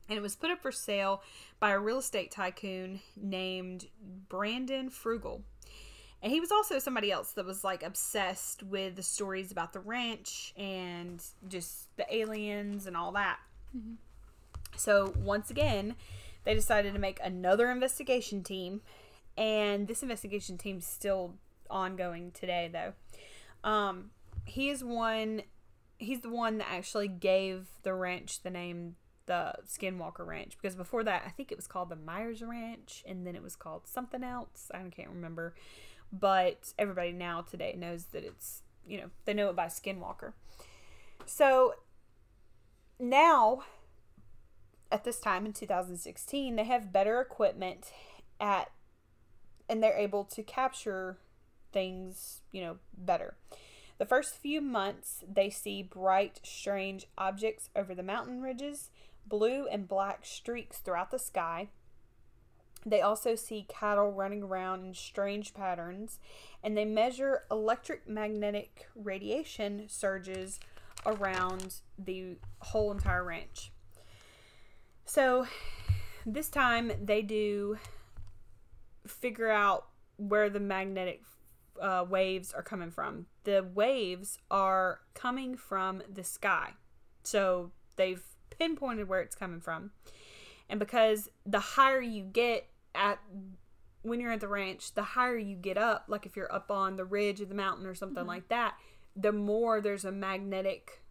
[0.08, 1.22] And it was put up for sale
[1.60, 3.88] by a real estate tycoon named
[4.30, 5.42] Brandon Fugal.
[6.26, 9.80] And he was also somebody else that was like obsessed with the stories about the
[9.80, 13.38] ranch and just the aliens and all that.
[14.76, 15.94] So, once again,
[16.44, 18.82] they decided to make another investigation team.
[19.38, 21.36] And this investigation team's still
[21.70, 22.94] ongoing today, though.
[23.64, 24.10] Um,
[24.46, 25.44] he is one,
[26.00, 28.96] he's the one that actually gave the ranch the name
[29.28, 33.26] the Skinwalker Ranch because before that, I think it was called the Myers Ranch and
[33.26, 34.72] then it was called something else.
[34.74, 35.54] I can't remember
[36.20, 40.34] but everybody now today knows that it's you know they know it by skinwalker.
[41.26, 41.76] So
[43.00, 43.64] now
[44.92, 47.92] at this time in 2016 they have better equipment
[48.40, 48.72] at
[49.68, 51.18] and they're able to capture
[51.72, 53.36] things you know better.
[53.98, 58.92] The first few months they see bright strange objects over the mountain ridges
[59.26, 61.70] blue and black streaks throughout the sky
[62.86, 66.20] they also see cattle running around in strange patterns,
[66.64, 70.60] and they measure electric magnetic radiation surges
[71.06, 73.72] around the whole entire ranch.
[75.06, 75.48] So,
[76.26, 77.78] this time they do
[79.08, 81.22] figure out where the magnetic
[81.82, 83.26] uh, waves are coming from.
[83.44, 86.74] The waves are coming from the sky.
[87.24, 89.92] So, they've pinpointed where it's coming from.
[90.70, 93.20] And because the higher you get at
[94.02, 96.96] when you're at the ranch, the higher you get up, like if you're up on
[96.96, 98.76] the ridge of the mountain or something like that,
[99.16, 101.02] the more there's a magnetic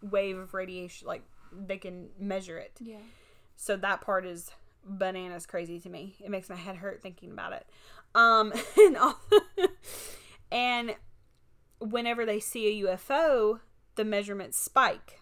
[0.00, 2.78] wave of radiation, like they can measure it.
[2.80, 2.96] Yeah.
[3.56, 4.50] So that part is
[4.84, 6.16] bananas crazy to me.
[6.18, 7.66] It makes my head hurt thinking about it.
[8.14, 9.20] Um, and, all,
[10.52, 10.96] and
[11.78, 13.60] whenever they see a UFO,
[13.96, 15.20] the measurements spike.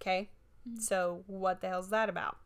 [0.00, 0.30] Okay.
[0.78, 2.38] So what the hell's that about?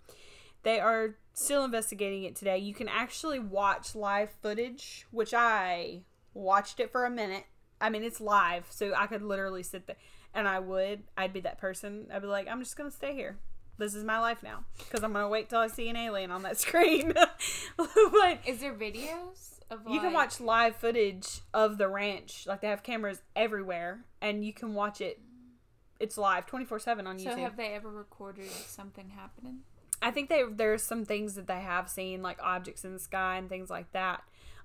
[0.63, 2.59] They are still investigating it today.
[2.59, 6.03] You can actually watch live footage, which I
[6.35, 7.45] watched it for a minute.
[7.81, 9.97] I mean, it's live, so I could literally sit there
[10.35, 11.03] and I would.
[11.17, 12.07] I'd be that person.
[12.13, 13.39] I'd be like, I'm just going to stay here.
[13.79, 16.31] This is my life now because I'm going to wait till I see an alien
[16.31, 17.13] on that screen.
[17.77, 22.47] but Is there videos of you can watch live footage of the ranch.
[22.47, 25.21] Like they have cameras everywhere and you can watch it.
[25.99, 27.35] It's live 24 7 on So YouTube.
[27.35, 29.61] So have they ever recorded something happening?
[30.03, 33.37] I think they there's some things that they have seen like objects in the sky
[33.37, 34.23] and things like that.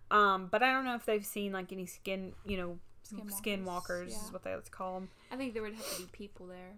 [0.10, 4.10] Um, but I don't know if they've seen like any skin, you know, Skinwalkers, skinwalkers
[4.10, 4.26] yeah.
[4.26, 5.10] is what they let's call them.
[5.32, 6.76] I think there would have to be people there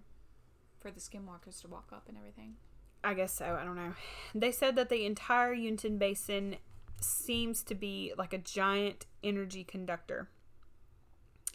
[0.79, 2.55] for the skinwalkers to walk up and everything.
[3.03, 3.57] I guess so.
[3.59, 3.93] I don't know.
[4.35, 6.57] They said that the entire Uinta Basin
[7.01, 10.29] seems to be like a giant energy conductor,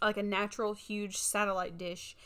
[0.00, 2.16] like a natural huge satellite dish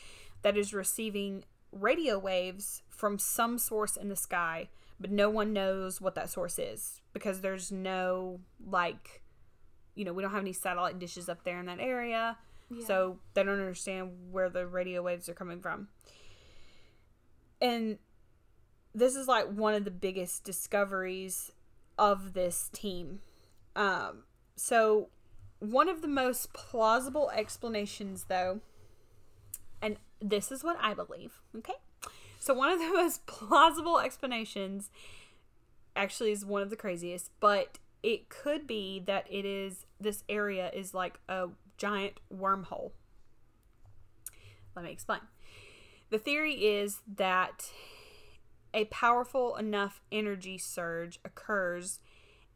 [0.41, 6.01] that is receiving radio waves from some source in the sky, but no one knows
[6.01, 9.21] what that source is because there's no like
[9.95, 12.37] you know, we don't have any satellite dishes up there in that area.
[12.69, 12.85] Yeah.
[12.85, 15.89] So they don't understand where the radio waves are coming from.
[17.59, 17.97] And
[18.95, 21.51] this is like one of the biggest discoveries
[21.97, 23.19] of this team.
[23.75, 24.23] Um,
[24.55, 25.09] so,
[25.59, 28.61] one of the most plausible explanations, though,
[30.21, 31.73] this is what I believe, okay?
[32.39, 34.89] So, one of the most plausible explanations
[35.95, 40.69] actually is one of the craziest, but it could be that it is this area
[40.73, 42.91] is like a giant wormhole.
[44.75, 45.19] Let me explain.
[46.09, 47.71] The theory is that
[48.73, 51.99] a powerful enough energy surge occurs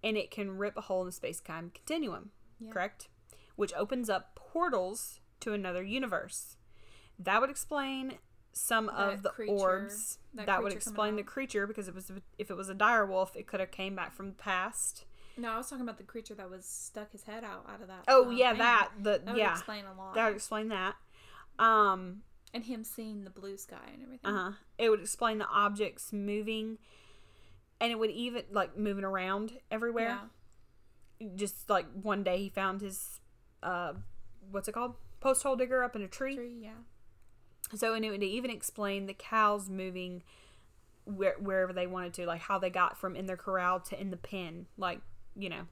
[0.03, 2.71] and it can rip a hole in the space time continuum, Yeah.
[2.71, 3.07] correct?
[3.55, 6.57] Which opens up portals to another universe.
[7.19, 8.17] That would explain
[8.51, 10.19] some of the creature- orbs.
[10.33, 13.35] That, that would explain the creature because it was if it was a dire wolf,
[13.35, 15.05] it could have came back from the past.
[15.35, 17.87] No, I was talking about the creature that was stuck his head out out of
[17.87, 18.03] that.
[18.07, 18.59] Oh um, yeah, thing.
[18.59, 20.15] that the That would yeah explain a lot.
[20.15, 20.95] that would explain that.
[21.59, 22.21] Um,
[22.53, 24.31] and him seeing the blue sky and everything.
[24.31, 24.51] Uh huh.
[24.77, 26.77] It would explain the objects moving,
[27.79, 30.19] and it would even like moving around everywhere.
[31.35, 33.21] Just like one day he found his,
[33.61, 33.93] uh,
[34.51, 34.95] what's it called?
[35.21, 36.35] Post hole digger up in a tree.
[36.35, 36.71] Tree, yeah.
[37.75, 40.23] So and it would even explain the cows moving
[41.05, 44.11] where, wherever they wanted to, like how they got from in their corral to in
[44.11, 44.67] the pen.
[44.77, 45.01] Like
[45.35, 45.63] you know,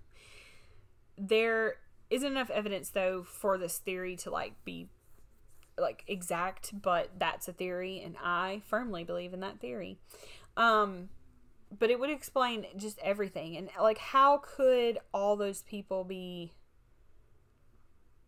[1.17, 1.75] there
[2.09, 4.89] isn't enough evidence though for this theory to like be
[5.77, 9.97] like exact, but that's a theory, and I firmly believe in that theory.
[10.57, 11.09] Um,
[11.77, 16.51] but it would explain just everything, and like how could all those people be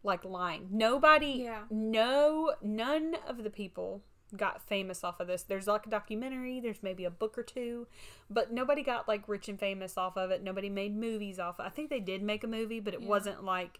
[0.04, 0.68] like lying?
[0.72, 1.64] Nobody, Yeah.
[1.70, 4.04] no, none of the people
[4.36, 5.44] got famous off of this.
[5.44, 7.88] There's like a documentary, there's maybe a book or two,
[8.30, 10.42] but nobody got like rich and famous off of it.
[10.44, 11.60] Nobody made movies off.
[11.60, 13.08] Of I think they did make a movie, but it Yeah.
[13.08, 13.80] wasn't like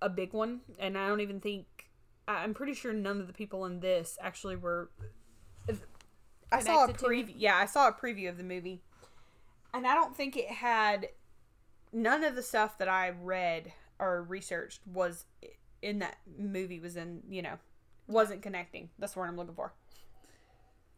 [0.00, 0.60] a big one.
[0.78, 1.66] And I don't even think
[2.26, 4.90] I'm pretty sure none of the people in this actually were.
[6.50, 7.26] I saw a Connected to it?
[7.26, 7.34] preview.
[7.36, 8.80] Yeah, I saw a preview of the movie,
[9.74, 11.10] and I don't think it had
[11.92, 15.24] none of the stuff that I read or researched was
[15.82, 16.80] in that movie.
[16.80, 17.58] Was in you know
[18.06, 18.88] wasn't connecting.
[18.98, 19.72] That's what I'm looking for.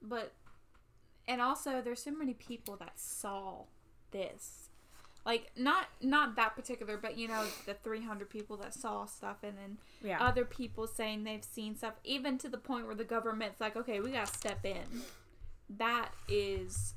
[0.03, 0.33] But
[1.29, 3.65] and also there's so many people that saw
[4.11, 4.69] this.
[5.27, 9.57] Like not not that particular, but you know the 300 people that saw stuff and
[9.59, 10.19] then Yeah.
[10.25, 14.01] other people saying they've seen stuff even to the point where the government's like, "Okay,
[14.01, 15.03] we got to step in."
[15.69, 16.95] That is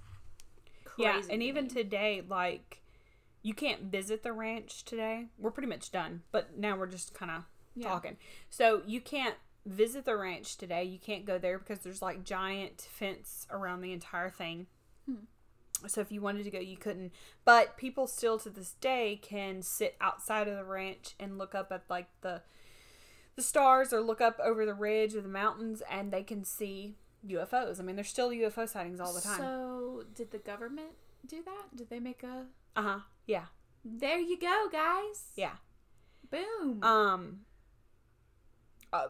[0.86, 1.04] crazy.
[1.04, 2.82] yeah, and even today, like
[3.44, 5.28] you can't visit the ranch today.
[5.38, 7.44] We're pretty much done, but now we're just kind of
[7.76, 7.90] Yeah.
[7.90, 8.18] talking.
[8.50, 9.36] So you can't
[9.66, 10.84] visit the ranch today.
[10.84, 14.68] You can't go there because there's like giant fence around the entire thing.
[15.06, 15.26] Hmm.
[15.88, 17.12] So if you wanted to go, you couldn't.
[17.44, 21.72] But people still to this day can sit outside of the ranch and look up
[21.72, 22.42] at like the
[23.36, 26.96] the stars or look up over the ridge or the mountains and they can see
[27.28, 27.80] UFOs.
[27.80, 29.40] I mean, there's still UFO sightings all the time.
[29.40, 30.92] So, did the government
[31.26, 31.76] do that?
[31.76, 33.00] Did they make a uh huh.
[33.26, 33.46] Yeah.
[33.86, 35.24] There you go, guys.
[35.36, 35.54] Yeah.
[36.32, 36.82] Boom.
[36.84, 37.40] um
[38.92, 39.08] uh,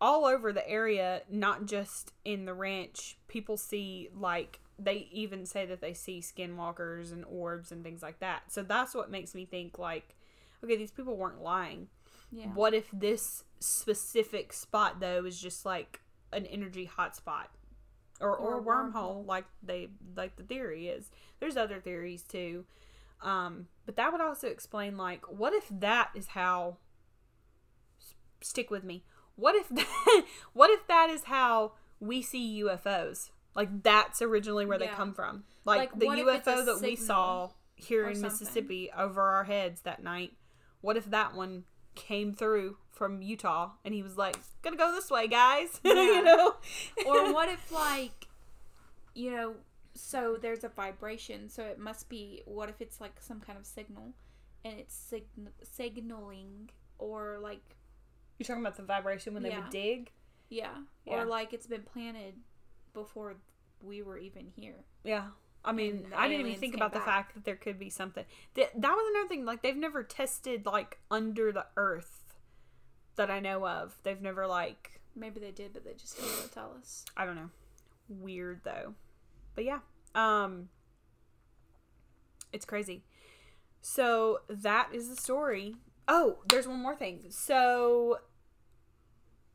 [0.00, 5.64] all over the area not just in the ranch people see like they even say
[5.66, 9.44] that they see skinwalkers and orbs and things like that so that's what makes me
[9.44, 10.14] think like
[10.62, 11.86] okay these people weren't lying
[12.32, 12.46] yeah.
[12.54, 16.00] what if this specific spot though is just like
[16.32, 17.46] an energy hotspot
[18.20, 19.26] or, or, Or wormhole, wormhole.
[19.26, 22.64] like they like the theory is there's other theories too
[23.24, 26.76] um but that would also explain like what if that is how
[28.00, 29.04] s- stick with me
[29.36, 34.78] what if that, what if that is how we see ufos like that's originally where
[34.78, 38.06] they come from like, Like, the what if it's a ufo that we saw here
[38.08, 38.30] in something?
[38.30, 40.32] mississippi over our heads that night
[40.80, 41.64] what if that one
[41.94, 45.94] came through from Utah and he was like, "Gonna go this way, guys," Yeah.
[45.94, 46.54] you know?
[47.06, 48.28] or what if like
[49.14, 49.54] you know
[49.94, 53.64] so there's a vibration so it must be what if it's like some kind of
[53.64, 54.12] signal
[54.64, 57.76] and it's sign- signaling or like
[58.38, 60.10] You're talking about the vibration when they would dig?
[60.48, 60.70] yeah,
[61.04, 61.14] Yeah.
[61.22, 62.34] or like it's been planted
[62.92, 63.36] before
[63.82, 65.28] we were even here Yeah.
[65.66, 68.26] I mean, I didn't even think about the fact that there could be something.
[68.52, 69.46] That that was another thing.
[69.46, 72.34] Like they've never tested like under the earth
[73.16, 73.96] that I know of.
[74.02, 77.48] They've never like maybe they did but they just didn't tell us I don't know.
[78.10, 78.92] Weird though.
[79.54, 79.80] But yeah.
[80.14, 80.68] Um
[82.52, 83.04] it's crazy.
[83.80, 85.76] So that is the story.
[86.06, 87.26] Oh, there's one more thing.
[87.30, 88.18] So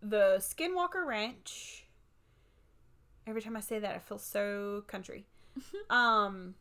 [0.02, 1.86] the Skinwalker Ranch
[3.28, 5.26] Every time I say that I feel so country.
[5.90, 6.56] um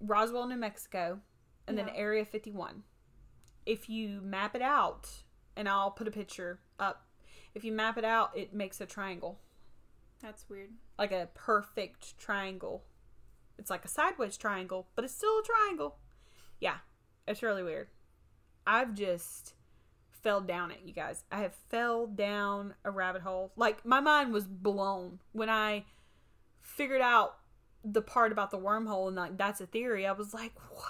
[0.00, 1.20] Roswell, New Mexico,
[1.68, 2.82] and then Area 51.
[3.64, 5.08] If you map it out,
[5.56, 7.06] and I'll put a picture up.
[7.54, 9.38] If you map it out, it makes a triangle
[10.22, 10.70] that's weird
[11.02, 12.84] like a perfect triangle.
[13.58, 15.96] It's like a sideways triangle, but it's still a triangle.
[16.60, 16.76] Yeah,
[17.26, 17.88] it's really weird.
[18.64, 19.54] I've just
[20.22, 21.24] fell down it, you guys.
[21.32, 23.52] I have fell down a rabbit hole.
[23.56, 25.84] Like my mind was blown when I
[26.60, 27.38] figured out
[27.84, 30.06] the part about the wormhole and like that's a theory.
[30.06, 30.86] I was like, what?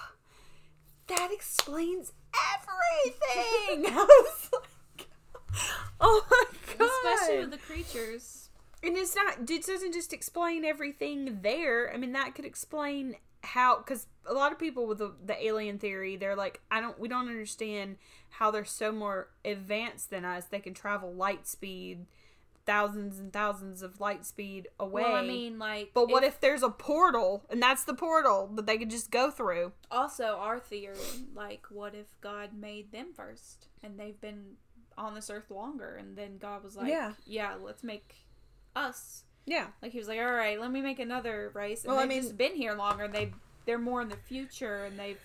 [1.09, 2.12] That explains
[2.55, 3.87] everything.
[3.97, 5.09] I was like,
[6.01, 6.45] oh my
[6.78, 6.91] god.
[7.14, 8.41] especially with the creatures
[8.83, 9.49] And it's not.
[9.51, 11.93] It doesn't just explain everything there.
[11.93, 13.78] I mean, that could explain how.
[13.78, 16.99] Because a lot of people with the, the alien theory, they're like, I don't.
[16.99, 17.97] We don't understand
[18.30, 20.47] how they're so more advanced than us.
[20.47, 22.07] They can travel light speed,
[22.66, 25.03] thousands and thousands of light speed away.
[25.03, 28.66] well i mean like but what if there's a portal and that's the portal that
[28.66, 29.72] they could just go through?
[29.91, 30.95] also our theory
[31.35, 34.45] like what if god made them first and they've been
[34.97, 37.14] on this earth longer and then god was like Yeah.
[37.26, 38.14] yeah let's make
[38.77, 39.66] us Yeah.
[39.83, 42.23] like he was like all right let me make another race and Well, I mean-
[42.23, 43.33] just been here longer and they
[43.66, 45.20] they're more in the future and they've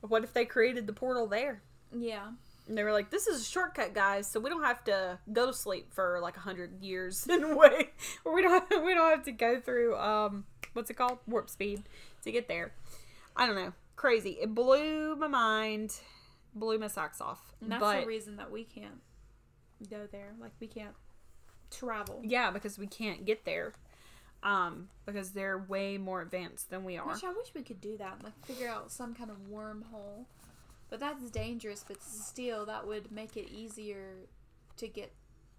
[0.00, 1.62] What if they created the portal there?
[1.96, 2.28] yeah
[2.68, 5.46] And they were like, "This is a shortcut, guys, so we don't have to go
[5.46, 7.90] to sleep for like a hundred years in a way,
[8.24, 10.44] or we don't have, we don't have to go through um
[10.74, 11.82] what's it called warp speed
[12.24, 12.72] to get there."
[13.34, 14.32] I don't know, crazy.
[14.40, 15.94] It blew my mind,
[16.54, 17.54] blew my socks off.
[17.62, 19.00] and that's but the reason that we can't
[19.88, 20.34] go there.
[20.38, 20.94] Like we can't
[21.70, 22.20] travel.
[22.24, 23.72] Yeah, because we can't get there.
[24.42, 27.08] Um, because they're way more advanced than we are.
[27.08, 30.26] Which I wish we could do that, like figure out some kind of wormhole.
[30.90, 31.84] But that's dangerous.
[31.86, 34.14] But still, that would make it easier
[34.76, 35.12] to get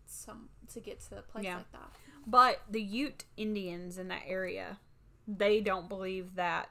[0.05, 1.57] some to get to a place Yeah.
[1.57, 1.91] like that.
[2.25, 4.77] But the Ute Indians in that area,
[5.27, 6.69] they don't believe that.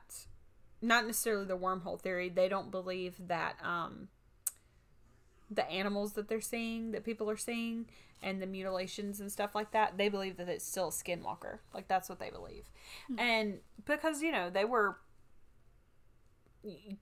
[0.80, 2.28] Not necessarily the wormhole theory.
[2.28, 4.08] They don't believe that um,
[5.50, 7.86] the animals that they're seeing, that people are seeing,
[8.22, 9.96] and the mutilations and stuff like that.
[9.96, 11.58] They believe that it's still a skinwalker.
[11.72, 12.64] Like that's what they believe,
[13.06, 13.18] hmm.
[13.18, 14.98] and because you know they were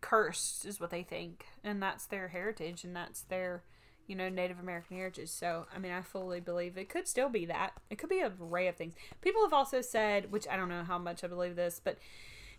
[0.01, 3.65] cursed is what they think and that's their heritage and that's their
[4.07, 5.29] you know native american heritage.
[5.29, 7.73] So i mean i fully believe it could still be that.
[7.91, 8.95] It could be a array of things.
[9.21, 11.99] People have also said which i don't know how much i believe this but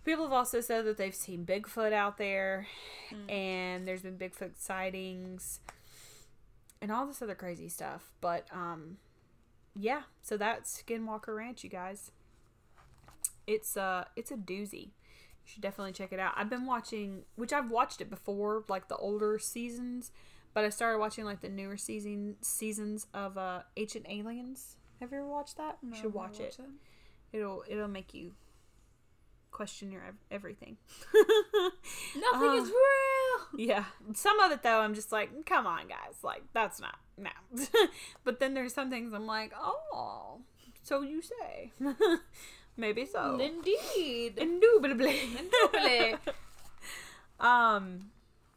[0.03, 2.67] people have also said that they've seen bigfoot out there
[3.09, 3.29] hmm.
[3.29, 5.59] and there's been bigfoot sightings
[6.81, 8.97] and all this other crazy stuff but um
[9.75, 12.11] yeah so that's skinwalker ranch you guys
[13.45, 14.91] it's uh it's a doozy
[15.47, 16.33] you should definitely check it out.
[16.35, 20.11] I've been watching, which I've watched it before, like the older seasons,
[20.53, 24.75] but I started watching like the newer season seasons of uh Ancient Aliens.
[24.99, 25.77] Have you ever watched that?
[25.81, 26.57] You should I've watch never it.
[27.31, 28.33] It'll it'll make you
[29.51, 30.77] question your ev- everything.
[31.13, 33.67] Nothing Uh, is real.
[33.67, 37.29] yeah, some of it though, I'm just like, come on, guys, like that's not no.
[38.23, 40.39] but then there's some things I'm like, oh,
[40.83, 41.71] so you say,
[42.77, 43.39] maybe so.
[43.39, 44.37] Indeed.
[44.37, 45.19] Indubitably.
[45.37, 46.15] Indubitably.
[47.39, 48.11] um,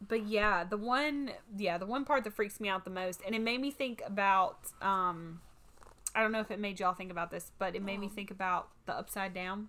[0.06, 3.34] but yeah, the one, yeah, the one part that freaks me out the most, and
[3.34, 5.40] it made me think about, um,
[6.14, 8.12] I don't know if it made y'all think about this, but it made me Um.
[8.12, 9.68] think about the Upside Down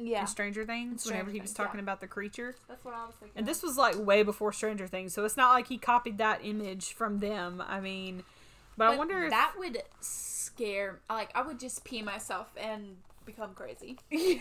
[0.00, 0.22] Yeah.
[0.22, 1.02] in Stranger Things.
[1.02, 1.84] Stranger whenever he was Things, talking yeah.
[1.84, 3.38] about the creature, That's what I was thinking.
[3.38, 6.40] and this was like way before Stranger Things, so it's not like he copied that
[6.42, 7.62] image from them.
[7.66, 8.24] I mean,
[8.76, 11.00] but, I wonder if that would scare.
[11.08, 13.98] Like I would just pee myself and become crazy.
[14.10, 14.40] be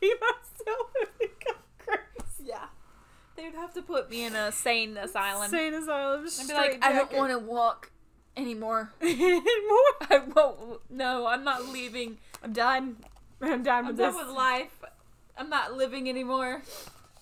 [0.00, 2.44] myself and become crazy.
[2.44, 2.66] Yeah.
[3.36, 5.50] They would have to put me in a sane asylum.
[5.50, 6.26] Sane asylum.
[6.38, 7.90] and be like, I don't want to walk
[8.36, 8.92] anymore.
[9.00, 9.06] to
[9.68, 10.08] more.
[10.10, 10.80] I won't.
[10.90, 12.18] No, I'm not leaving.
[12.42, 12.96] I'm done.
[13.42, 14.26] I'm done I'm with done this.
[14.26, 14.84] with life.
[15.38, 16.62] I'm not living anymore.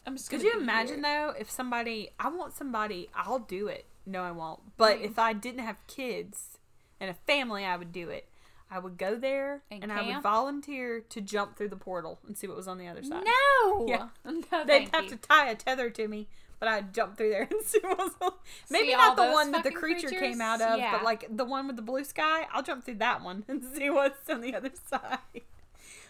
[0.06, 0.30] I'm just.
[0.30, 1.32] Could you imagine here.
[1.32, 3.86] though if somebody I want somebody I'll do it.
[4.06, 4.60] No, I won't.
[4.76, 6.58] But if I didn't have kids
[7.00, 8.28] and a family, I would do it.
[8.70, 12.36] I would go there And and, I would volunteer to jump through the portal and
[12.36, 13.24] see what was on the other side.
[13.24, 13.86] No.
[13.88, 14.08] Yeah.
[14.52, 15.10] No, They'd have you.
[15.10, 16.28] to tie a tether to me,
[16.60, 18.32] but I'd jump through there and see what was on.
[18.70, 20.20] Maybe See not the one that the creature creatures?
[20.20, 20.92] came out of, Yeah.
[20.92, 22.46] but like the one with the blue sky.
[22.52, 25.18] I'll jump through that one and see what's on the other side.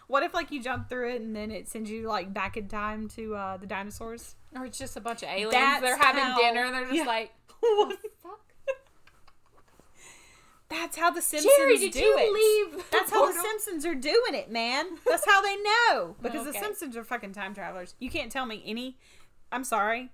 [0.07, 2.69] What if like you jump through it and then it sends you like back in
[2.69, 4.37] time to uh, the dinosaurs?
[4.55, 5.53] Or it's just a bunch of aliens.
[5.53, 7.05] That's they're having how- dinner and they're just yeah.
[7.05, 8.41] like, What the fuck?
[10.69, 12.33] That's how the Simpsons Jerry, did do you it.
[12.73, 12.85] leave?
[12.91, 14.87] That's how the Simpsons are doing it, man.
[15.07, 16.17] That's how they know.
[16.23, 17.95] Because the Simpsons are fucking time travelers.
[17.99, 18.97] You can't tell me any.
[19.53, 20.11] I'm sorry.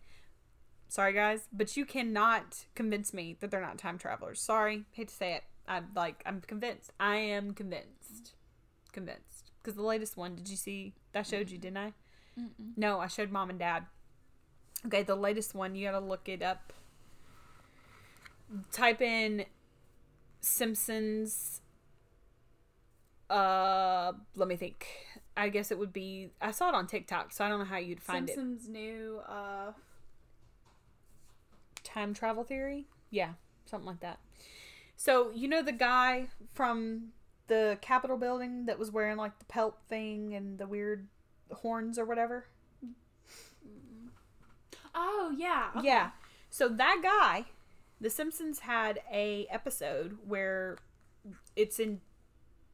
[0.88, 1.48] Sorry, guys.
[1.52, 4.40] But you cannot convince me that they're not time travelers.
[4.40, 4.84] Sorry.
[4.92, 5.44] Hate to say it.
[5.66, 6.92] I'm like, I'm convinced.
[6.98, 8.34] I am convinced.
[8.92, 9.39] Convinced.
[9.62, 10.94] Because the latest one, did you see?
[11.12, 11.92] That showed you, didn't I?
[12.38, 12.72] Mm-mm.
[12.76, 13.86] No, I showed mom and dad.
[14.86, 16.72] Okay, the latest one, you gotta look it up.
[18.72, 19.44] Type in
[20.40, 21.60] Simpsons.
[23.28, 24.86] Uh, let me think.
[25.36, 26.30] I guess it would be.
[26.40, 28.34] I saw it on TikTok, so I don't know how you'd find it.
[28.34, 29.72] Simpsons new uh
[31.84, 32.86] Time travel theory?
[33.10, 33.30] Yeah,
[33.66, 34.18] something like that.
[34.96, 37.12] So, you know the guy from
[37.50, 41.08] the Capitol building that was wearing like the pelt thing and the weird
[41.52, 42.46] horns or whatever?
[44.94, 45.70] Oh yeah.
[45.76, 45.86] okay.
[45.86, 46.10] Yeah.
[46.48, 47.46] So that guy,
[48.00, 50.78] The Simpsons had a episode where
[51.56, 52.00] it's in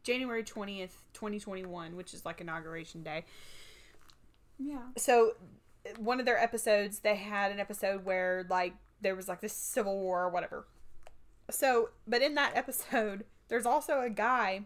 [0.02, 3.24] January 20th, 2021, which is like inauguration day.
[4.58, 4.82] Yeah.
[4.98, 5.32] So
[5.98, 9.98] one of their episodes, they had an episode where like there was like this civil
[9.98, 10.66] war or whatever.
[11.50, 14.62] So, but in that episode, there's also a guy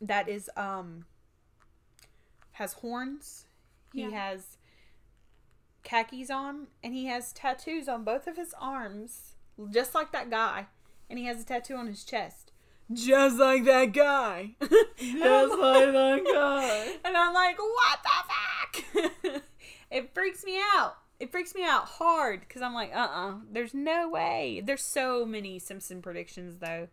[0.00, 1.04] that is um
[2.52, 3.46] has horns.
[3.92, 4.10] He Yeah.
[4.10, 4.58] has
[5.82, 9.34] khakis on and he has tattoos on both of his arms,
[9.70, 10.66] just like that guy.
[11.10, 12.52] And he has a tattoo on his chest.
[12.92, 14.54] Just like that guy.
[14.60, 14.70] just
[15.58, 16.92] like that guy.
[17.04, 19.42] And I'm like, what the fuck?
[19.90, 20.96] it freaks me out.
[21.20, 24.62] It freaks me out hard because I'm like, uh uh There's no way.
[24.64, 26.88] There's so many Simpson predictions, though.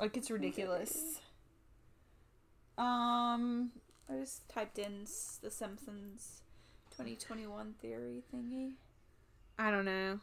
[0.00, 1.20] Like, it's ridiculous.
[2.78, 3.70] Um,
[4.08, 5.04] I just typed in
[5.42, 6.42] the Simpsons
[6.92, 8.72] 2021 theory thingy.
[9.58, 10.20] I don't know.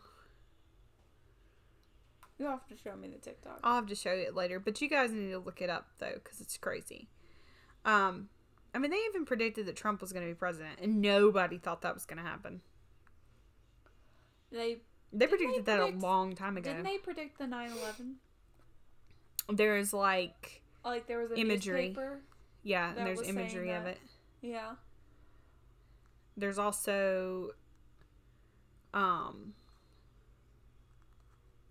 [2.39, 3.59] You'll have to show me the TikTok.
[3.63, 5.87] I'll have to show you it later, but you guys need to look it up
[5.99, 7.07] though, because it's crazy.
[7.85, 8.29] Um,
[8.73, 11.81] I mean, they even predicted that Trump was going to be president, and nobody thought
[11.81, 12.61] that was going to happen.
[14.51, 14.77] They
[15.11, 16.71] They predicted they that a long time ago.
[16.71, 18.15] didn't they predict the 9/11?
[19.49, 21.95] There's like, Like there was a Imagery.
[22.63, 23.99] yeah, and there's imagery of it.
[24.41, 24.71] Yeah.
[26.35, 27.51] There's also,
[28.93, 29.53] um,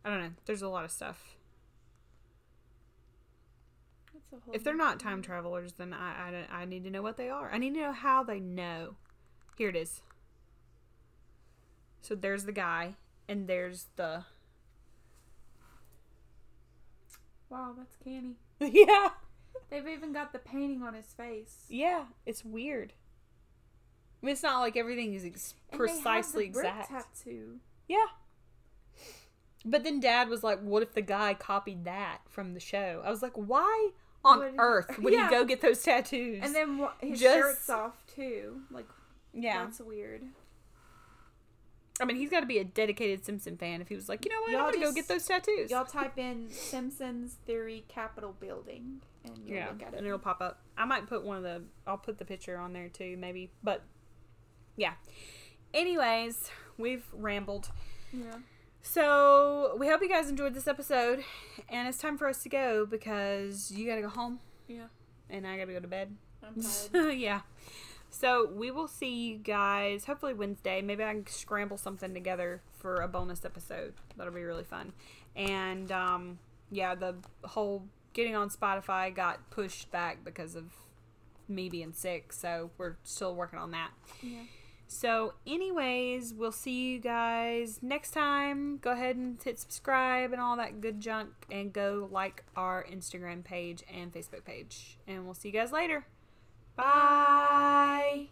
[0.05, 0.31] I don't know.
[0.47, 1.37] There's a lot of stuff.
[4.12, 7.03] That's a whole If they're not time travelers, then I, I, I need to know
[7.03, 7.51] what they are.
[7.53, 8.97] I need to know how they know.
[9.57, 10.03] Here it is.
[12.01, 12.95] So there's the guy,
[13.29, 14.24] and there's the.
[17.49, 18.37] Wow, that's canny.
[18.61, 19.11] yeah.
[19.71, 21.65] They've even got the painting on his face.
[21.69, 22.93] Yeah, it's weird.
[24.23, 26.89] I mean, it's not like everything is ex- And they have precisely exact.
[26.91, 27.57] tattoo.
[27.89, 28.07] Yeah.
[29.65, 33.03] But then dad was like, what if the guy copied that from the show?
[33.05, 33.91] I was like, why
[34.25, 35.29] on Would he- earth would Yeah.
[35.29, 36.41] he go get those tattoos?
[36.43, 38.61] And then wha- his Just- shirt's off too.
[38.71, 38.87] Like
[39.33, 39.65] yeah.
[39.65, 40.23] that's weird.
[42.01, 44.31] I mean, he's got to be a dedicated Simpson fan if he was like, you
[44.31, 45.71] know what, Y'all I'm to go get those tattoos.
[45.71, 49.99] Y'all type in Simpsons Theory Capitol Building and you'll yeah, look at it.
[49.99, 50.61] and it'll pop up.
[50.77, 53.51] I might put one of the, I'll put the picture on there too, maybe.
[53.65, 53.83] But
[54.77, 54.93] yeah.
[55.73, 57.71] Anyways, we've rambled.
[58.13, 58.37] yeah.
[58.83, 61.25] So we hope you guys enjoyed this episode,
[61.69, 64.39] and it's time for us to go because you gotta go home,
[64.69, 64.85] Yeah.
[65.29, 66.15] and I gotta go to bed.
[66.41, 66.55] I'm
[66.93, 67.15] tired.
[67.19, 67.41] yeah.
[68.11, 70.81] So we will see you guys hopefully Wednesday.
[70.83, 73.95] Maybe I can scramble something together for a bonus episode.
[74.17, 74.93] That'll be really fun.
[75.35, 76.39] And um,
[76.71, 80.65] yeah, the whole getting on Spotify got pushed back because of
[81.49, 82.33] me being sick.
[82.33, 83.91] So we're still working on that.
[84.23, 84.43] yeah.
[84.89, 88.79] So, anyways, we'll see you guys next time.
[88.79, 93.43] Go ahead and hit subscribe and all that good junk, and go like our Instagram
[93.43, 94.97] page and Facebook page.
[95.09, 96.07] And we'll see you guys later.
[96.77, 98.29] Bye.